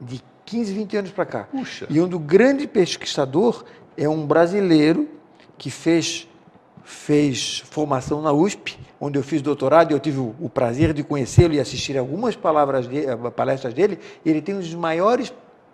[0.00, 1.44] de 15, 20 anos para cá.
[1.44, 1.86] Puxa.
[1.88, 3.64] E um do grande pesquisador
[3.96, 5.08] é um brasileiro
[5.56, 6.28] que fez,
[6.84, 11.54] fez formação na USP, onde eu fiz doutorado e eu tive o, prazer de conhecê-lo
[11.54, 13.98] e assistir algumas palavras de, eh, palestras dele.
[14.24, 15.32] Ele tem um dos maiores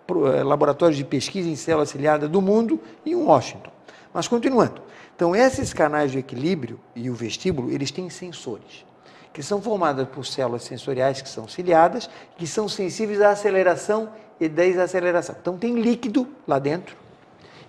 [0.09, 3.71] eh, laboratórios de pesquisa em célula ciliada do mundo em Washington.
[4.13, 4.81] Mas continuando.
[5.15, 8.85] Então, esses canais de equilíbrio e o vestíbulo, eles têm sensores
[9.33, 14.09] que são formadas por células sensoriais que são ciliadas, que são sensíveis à aceleração
[14.39, 15.35] e desaceleração.
[15.39, 16.97] Então tem líquido lá dentro,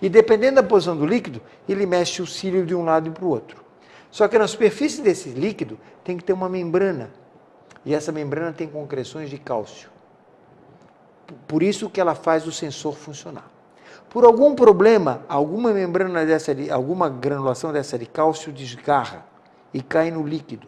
[0.03, 3.25] e dependendo da posição do líquido, ele mexe o cílio de um lado e para
[3.25, 3.65] o outro.
[4.11, 7.11] Só que na superfície desse líquido tem que ter uma membrana,
[7.87, 9.89] e essa membrana tem concreções de cálcio.
[11.47, 13.49] Por isso que ela faz o sensor funcionar.
[14.11, 19.25] Por algum problema, alguma membrana dessa, alguma granulação dessa de cálcio desgarra
[19.73, 20.67] e cai no líquido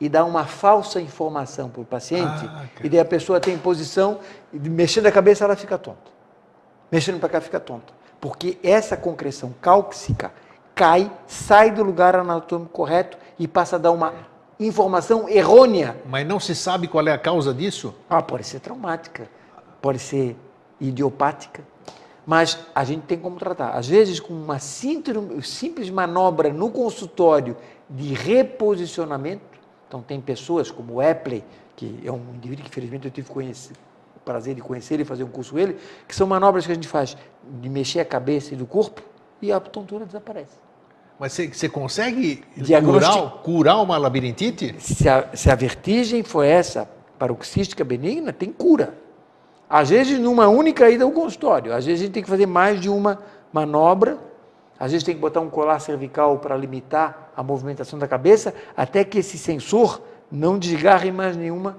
[0.00, 4.18] e dá uma falsa informação para o paciente, ah, e daí a pessoa tem posição,
[4.52, 6.12] mexendo a cabeça ela fica tonta.
[6.90, 8.03] Mexendo para cá fica tonta.
[8.24, 10.32] Porque essa concreção cálcica
[10.74, 14.14] cai, sai do lugar anatômico correto e passa a dar uma
[14.58, 15.94] informação errônea.
[16.06, 17.94] Mas não se sabe qual é a causa disso?
[18.08, 19.28] Ah, pode ser traumática,
[19.82, 20.38] pode ser
[20.80, 21.62] idiopática,
[22.24, 23.72] mas a gente tem como tratar.
[23.72, 27.54] Às vezes, com uma simples manobra no consultório
[27.90, 31.44] de reposicionamento, então, tem pessoas como o Epley,
[31.76, 33.93] que é um indivíduo que, infelizmente, eu tive conhecer, o
[34.24, 36.88] prazer de conhecer e fazer um curso com ele, que são manobras que a gente
[36.88, 37.16] faz
[37.60, 39.02] de mexer a cabeça e do corpo
[39.40, 40.64] e a tontura desaparece.
[41.18, 42.42] Mas você consegue
[42.84, 44.74] curar, curar, uma labirintite?
[44.80, 48.94] Se a, se a vertigem for essa paroxística benigna, tem cura.
[49.70, 51.72] Às vezes, numa única ida ao consultório.
[51.72, 53.20] Às vezes, a gente tem que fazer mais de uma
[53.52, 54.18] manobra
[54.78, 59.04] às vezes tem que botar um colar cervical para limitar a movimentação da cabeça, até
[59.04, 61.76] que esse sensor não desgarre mais nenhuma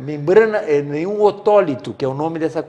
[0.00, 2.62] membrana, eh, nenhum otólito, que é o nome dessa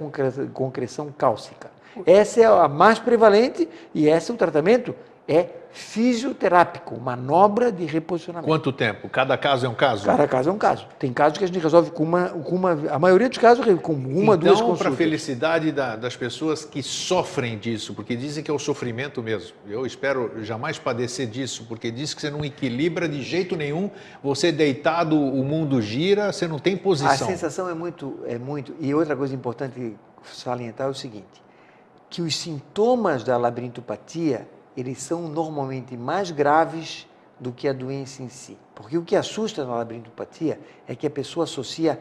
[0.53, 1.76] concreção cálcica.
[2.05, 4.95] Essa é a mais prevalente e esse é o tratamento
[5.27, 8.49] é fisioterápico, manobra de reposicionamento.
[8.49, 9.07] Quanto tempo?
[9.09, 10.05] Cada caso é um caso?
[10.05, 10.87] Cada caso é um caso.
[10.97, 13.93] Tem casos que a gente resolve com uma, com uma a maioria dos casos com
[13.93, 14.79] uma, então, duas consultas.
[14.79, 19.21] para a felicidade da, das pessoas que sofrem disso, porque dizem que é o sofrimento
[19.21, 19.55] mesmo.
[19.67, 23.91] Eu espero jamais padecer disso, porque diz que você não equilibra de jeito nenhum,
[24.23, 27.11] você deitado, o mundo gira, você não tem posição.
[27.11, 28.73] A sensação é muito, é muito.
[28.79, 31.43] E outra coisa importante salientar é o seguinte,
[32.09, 34.47] que os sintomas da labirintopatia
[34.77, 37.07] eles são normalmente mais graves
[37.39, 38.57] do que a doença em si.
[38.75, 41.99] Porque o que assusta na labirintopatia é que a pessoa associa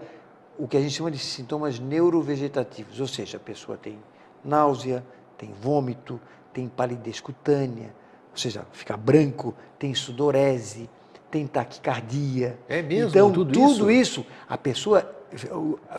[0.59, 3.98] o que a gente chama de sintomas neurovegetativos, ou seja, a pessoa tem
[4.44, 5.04] náusea,
[5.36, 6.20] tem vômito,
[6.52, 7.94] tem palidez cutânea,
[8.30, 10.88] ou seja, fica branco, tem sudorese,
[11.30, 12.59] tem taquicardia.
[12.68, 13.11] É mesmo?
[13.11, 14.20] Então, tudo, tudo isso?
[14.20, 15.14] isso, a pessoa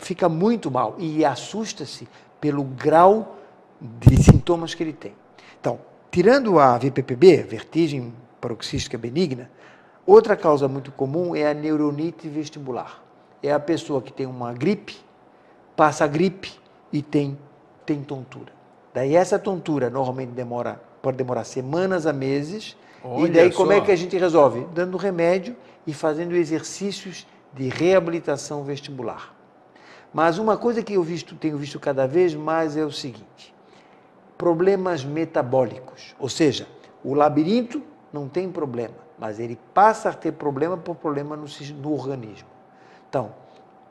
[0.00, 2.08] fica muito mal e assusta-se
[2.40, 3.37] pelo grau
[3.80, 5.14] de sintomas que ele tem.
[5.60, 5.78] Então,
[6.10, 9.50] Tirando a VPPB, vertigem paroxística benigna,
[10.06, 13.02] outra causa muito comum é a neuronite vestibular.
[13.42, 14.96] É a pessoa que tem uma gripe,
[15.76, 16.50] passa a gripe
[16.92, 17.38] e tem,
[17.84, 18.52] tem tontura.
[18.94, 22.74] Daí essa tontura normalmente demora, pode demorar semanas a meses.
[23.04, 24.66] Olha e daí como é que a gente resolve?
[24.74, 25.54] Dando remédio
[25.86, 29.34] e fazendo exercícios de reabilitação vestibular.
[30.12, 33.54] Mas uma coisa que eu visto, tenho visto cada vez mais é o seguinte:
[34.38, 36.14] problemas metabólicos.
[36.18, 36.68] Ou seja,
[37.04, 37.82] o labirinto
[38.12, 41.46] não tem problema, mas ele passa a ter problema por problema no,
[41.82, 42.48] no organismo.
[43.08, 43.34] Então,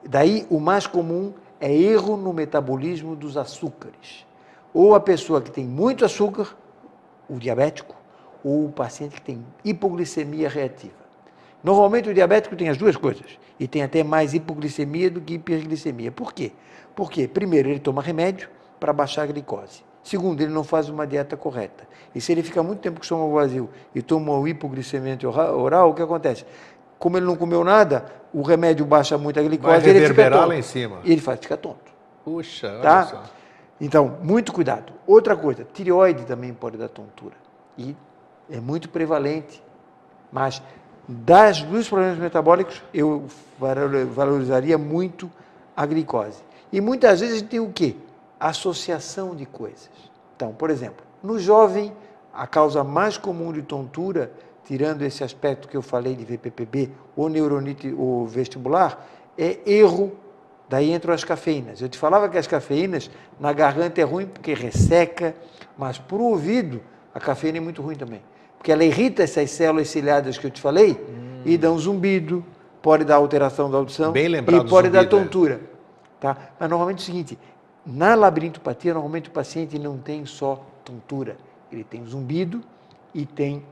[0.04, 4.26] daí o mais comum é erro no metabolismo dos açúcares.
[4.74, 6.56] Ou a pessoa que tem muito açúcar,
[7.30, 7.96] o diabético,
[8.44, 11.08] ou o paciente que tem hipoglicemia reativa.
[11.64, 16.12] Normalmente o diabético tem as duas coisas e tem até mais hipoglicemia do que hiperglicemia.
[16.12, 16.52] Por quê?
[16.96, 19.84] Porque, primeiro, ele toma remédio para baixar a glicose.
[20.08, 21.86] Segundo, ele não faz uma dieta correta.
[22.16, 25.18] E se ele fica muito tempo com o estômago vazio e toma o hipoglicemia
[25.54, 26.46] oral, o que acontece?
[26.98, 30.48] Como ele não comeu nada, o remédio baixa muito a glicose Vai ele fica tonto.
[30.48, 31.00] lá em cima.
[31.04, 31.92] E ele faz ficar tonto.
[32.24, 33.00] Puxa, tá?
[33.00, 33.24] olha só.
[33.82, 34.94] Então, muito cuidado.
[35.06, 37.36] Outra coisa, tireoide também pode dar tontura.
[37.78, 37.94] E
[38.50, 39.62] é muito prevalente.
[40.32, 40.62] Mas
[41.06, 43.26] das, dos problemas metabólicos, eu
[44.16, 45.30] valorizaria muito
[45.76, 46.42] a glicose.
[46.72, 47.98] E muitas vezes a gente tem o quê?
[48.40, 49.90] Associação de coisas.
[50.36, 51.92] Então, por exemplo, no jovem,
[52.34, 54.32] a causa mais comum de tontura,
[54.66, 59.08] tirando esse aspecto que eu falei de VPPB ou neuronite ou vestibular,
[59.38, 60.12] é erro.
[60.70, 61.82] Daí entram as cafeínas.
[61.82, 63.10] Eu te falava que as cafeínas
[63.40, 65.34] na garganta é ruim porque resseca,
[65.78, 66.82] mas para o ouvido
[67.14, 68.22] a cafeína é muito ruim também
[68.58, 71.42] porque ela irrita essas células ciliadas que eu te falei hum.
[71.46, 72.44] e dá um zumbido,
[72.82, 75.54] pode dar alteração da audição Bem lembrado e pode zumbido, dar tontura.
[75.54, 75.78] É.
[76.20, 76.38] Tá?
[76.60, 77.40] Mas normalmente é o seguinte,
[77.88, 81.38] na labirintopatia, normalmente o paciente não tem só tontura,
[81.72, 82.62] ele tem zumbido
[83.14, 83.64] e tem,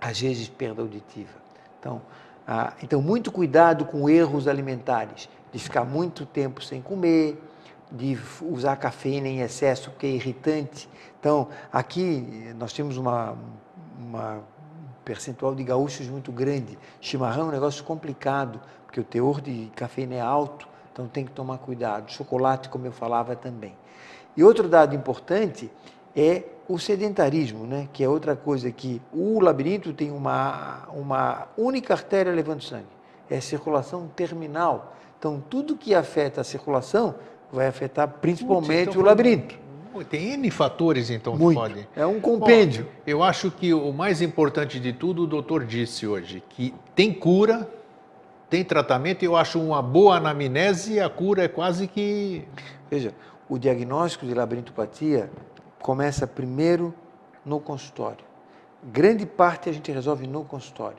[0.00, 1.36] às vezes, perda auditiva.
[1.78, 2.00] Então,
[2.46, 7.38] ah, então muito cuidado com erros alimentares, de ficar muito tempo sem comer,
[7.92, 10.88] de usar cafeína em excesso, que é irritante.
[11.20, 13.36] Então, aqui nós temos uma
[13.98, 14.42] uma
[15.04, 16.78] percentual de gaúchos muito grande.
[17.00, 20.68] Chimarrão é um negócio complicado, porque o teor de cafeína é alto,
[20.98, 22.10] então tem que tomar cuidado.
[22.10, 23.72] Chocolate, como eu falava também.
[24.36, 25.70] E outro dado importante
[26.14, 27.88] é o sedentarismo, né?
[27.92, 32.84] que é outra coisa que o labirinto tem uma, uma única artéria levando sangue,
[33.30, 34.96] é a circulação terminal.
[35.16, 37.14] Então, tudo que afeta a circulação
[37.52, 39.56] vai afetar principalmente então, o labirinto.
[40.10, 41.60] Tem N fatores, então, Muito.
[41.60, 41.88] que pode.
[41.96, 42.84] É um compêndio.
[42.84, 47.12] Bom, eu acho que o mais importante de tudo, o doutor disse hoje, que tem
[47.12, 47.68] cura,
[48.48, 52.46] tem tratamento, eu acho uma boa anamnese e a cura é quase que.
[52.90, 53.14] Veja,
[53.48, 55.30] o diagnóstico de labirintopatia
[55.80, 56.94] começa primeiro
[57.44, 58.24] no consultório.
[58.82, 60.98] Grande parte a gente resolve no consultório.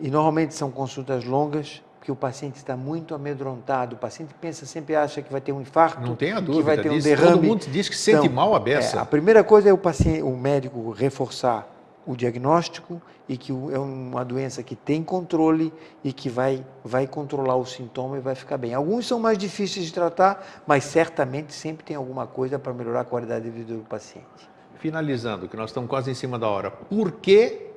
[0.00, 4.94] E normalmente são consultas longas, que o paciente está muito amedrontado, o paciente pensa, sempre
[4.94, 7.32] acha que vai ter um infarto, Não tem a dúvida que vai ter um derrame.
[7.32, 8.96] Todo mundo diz que sente então, mal a beça.
[8.96, 11.68] É, a primeira coisa é o, paciente, o médico reforçar
[12.08, 15.70] o diagnóstico e que é uma doença que tem controle
[16.02, 18.72] e que vai, vai controlar o sintoma e vai ficar bem.
[18.72, 23.04] Alguns são mais difíceis de tratar, mas certamente sempre tem alguma coisa para melhorar a
[23.04, 24.48] qualidade de vida do paciente.
[24.76, 26.70] Finalizando, que nós estamos quase em cima da hora.
[26.70, 27.72] Por que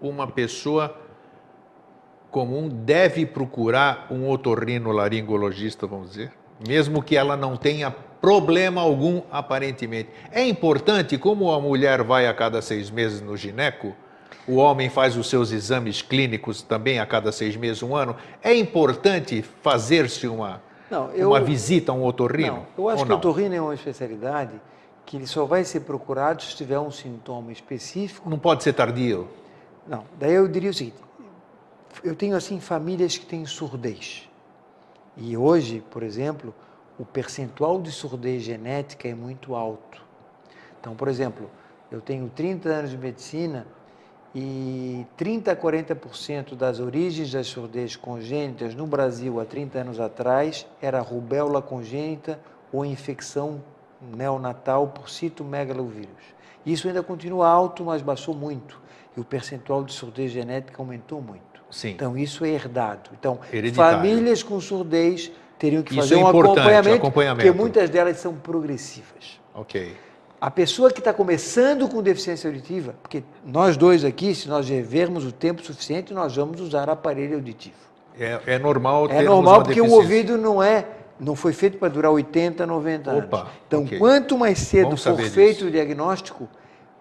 [0.00, 0.96] uma pessoa
[2.30, 6.32] comum deve procurar um otorrinolaringologista, vamos dizer,
[6.64, 7.90] mesmo que ela não tenha
[8.24, 10.08] problema algum aparentemente.
[10.32, 13.94] É importante, como a mulher vai a cada seis meses no gineco,
[14.48, 18.54] o homem faz os seus exames clínicos também a cada seis meses, um ano, é
[18.54, 22.66] importante fazer-se uma, não, eu, uma visita a um otorrino?
[22.78, 24.58] Não, eu acho que o otorrino é uma especialidade
[25.04, 28.30] que ele só vai ser procurado se tiver um sintoma específico.
[28.30, 29.28] Não pode ser tardio?
[29.86, 30.96] Não, daí eu diria o seguinte,
[32.02, 34.26] eu tenho assim famílias que têm surdez.
[35.14, 36.54] E hoje, por exemplo,
[36.98, 40.02] o percentual de surdez genética é muito alto.
[40.80, 41.50] Então, por exemplo,
[41.90, 43.66] eu tenho 30 anos de medicina
[44.34, 50.66] e 30 a 40% das origens das surdez congênitas no Brasil há 30 anos atrás
[50.82, 52.38] era rubéola congênita
[52.72, 53.62] ou infecção
[54.00, 56.34] neonatal por citomegalovírus.
[56.66, 58.80] Isso ainda continua alto, mas baixou muito.
[59.16, 61.42] E o percentual de surdez genética aumentou muito.
[61.70, 61.90] Sim.
[61.90, 63.10] Então, isso é herdado.
[63.18, 63.98] Então, Hereditário.
[63.98, 69.40] famílias com surdez teriam que fazer é um acompanhamento, acompanhamento, porque muitas delas são progressivas.
[69.54, 69.96] Ok.
[70.40, 75.24] A pessoa que está começando com deficiência auditiva, porque nós dois aqui, se nós vermos
[75.24, 77.76] o tempo suficiente, nós vamos usar aparelho auditivo.
[78.18, 80.86] É, é normal É normal porque o ouvido não é
[81.18, 83.50] não foi feito para durar 80, 90 Opa, anos.
[83.66, 83.98] Então, okay.
[83.98, 85.66] quanto mais cedo for feito disso.
[85.68, 86.48] o diagnóstico,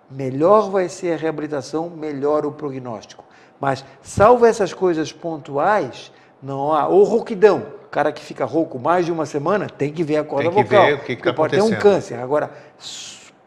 [0.09, 3.25] melhor vai ser a reabilitação, melhor o prognóstico.
[3.59, 6.11] Mas, salvo essas coisas pontuais,
[6.43, 6.87] não há.
[6.87, 7.65] Ou rouquidão.
[7.85, 10.63] O cara que fica rouco mais de uma semana tem que ver a corda tem
[10.63, 10.85] que vocal.
[10.87, 12.15] Ver o que, que tá pode ter um câncer.
[12.15, 12.51] Agora,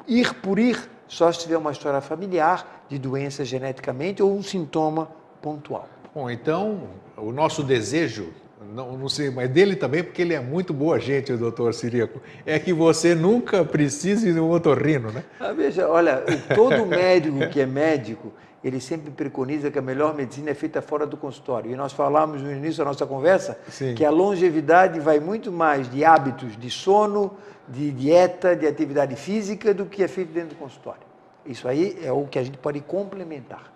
[0.07, 0.79] ir por ir
[1.09, 5.09] só se tiver uma história familiar de doença geneticamente ou um sintoma
[5.43, 5.89] pontual.
[6.15, 6.83] Bom, então,
[7.17, 8.29] o nosso desejo,
[8.73, 12.21] não, não sei, mas dele também, porque ele é muito boa gente, o doutor Sirico,
[12.45, 15.25] é que você nunca precise de um otorrino, né?
[15.39, 16.23] Ah, veja, olha,
[16.55, 18.33] todo médico que é médico,
[18.67, 21.71] ele sempre preconiza que a melhor medicina é feita fora do consultório.
[21.71, 23.95] E nós falamos no início da nossa conversa Sim.
[23.95, 27.37] que a longevidade vai muito mais de hábitos de sono,
[27.69, 31.03] de dieta, de atividade física, do que é feito dentro do consultório.
[31.47, 33.73] Isso aí é o que a gente pode complementar.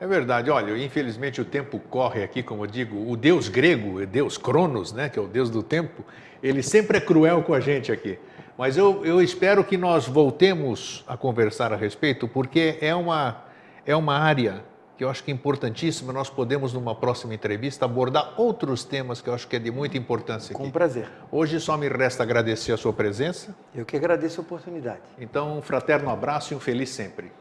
[0.00, 0.50] É verdade.
[0.50, 4.90] Olha, infelizmente o tempo corre aqui, como eu digo, o deus grego, o deus Cronos,
[4.90, 6.02] né, que é o deus do tempo,
[6.42, 8.18] ele sempre é cruel com a gente aqui.
[8.56, 13.49] Mas eu, eu espero que nós voltemos a conversar a respeito, porque é uma,
[13.90, 14.62] é uma área
[14.96, 16.12] que eu acho que é importantíssima.
[16.12, 19.96] Nós podemos, numa próxima entrevista, abordar outros temas que eu acho que é de muita
[19.96, 20.52] importância.
[20.54, 20.62] Aqui.
[20.62, 21.10] Com prazer.
[21.32, 23.54] Hoje só me resta agradecer a sua presença.
[23.74, 25.00] Eu que agradeço a oportunidade.
[25.18, 27.32] Então, um fraterno abraço e um feliz sempre.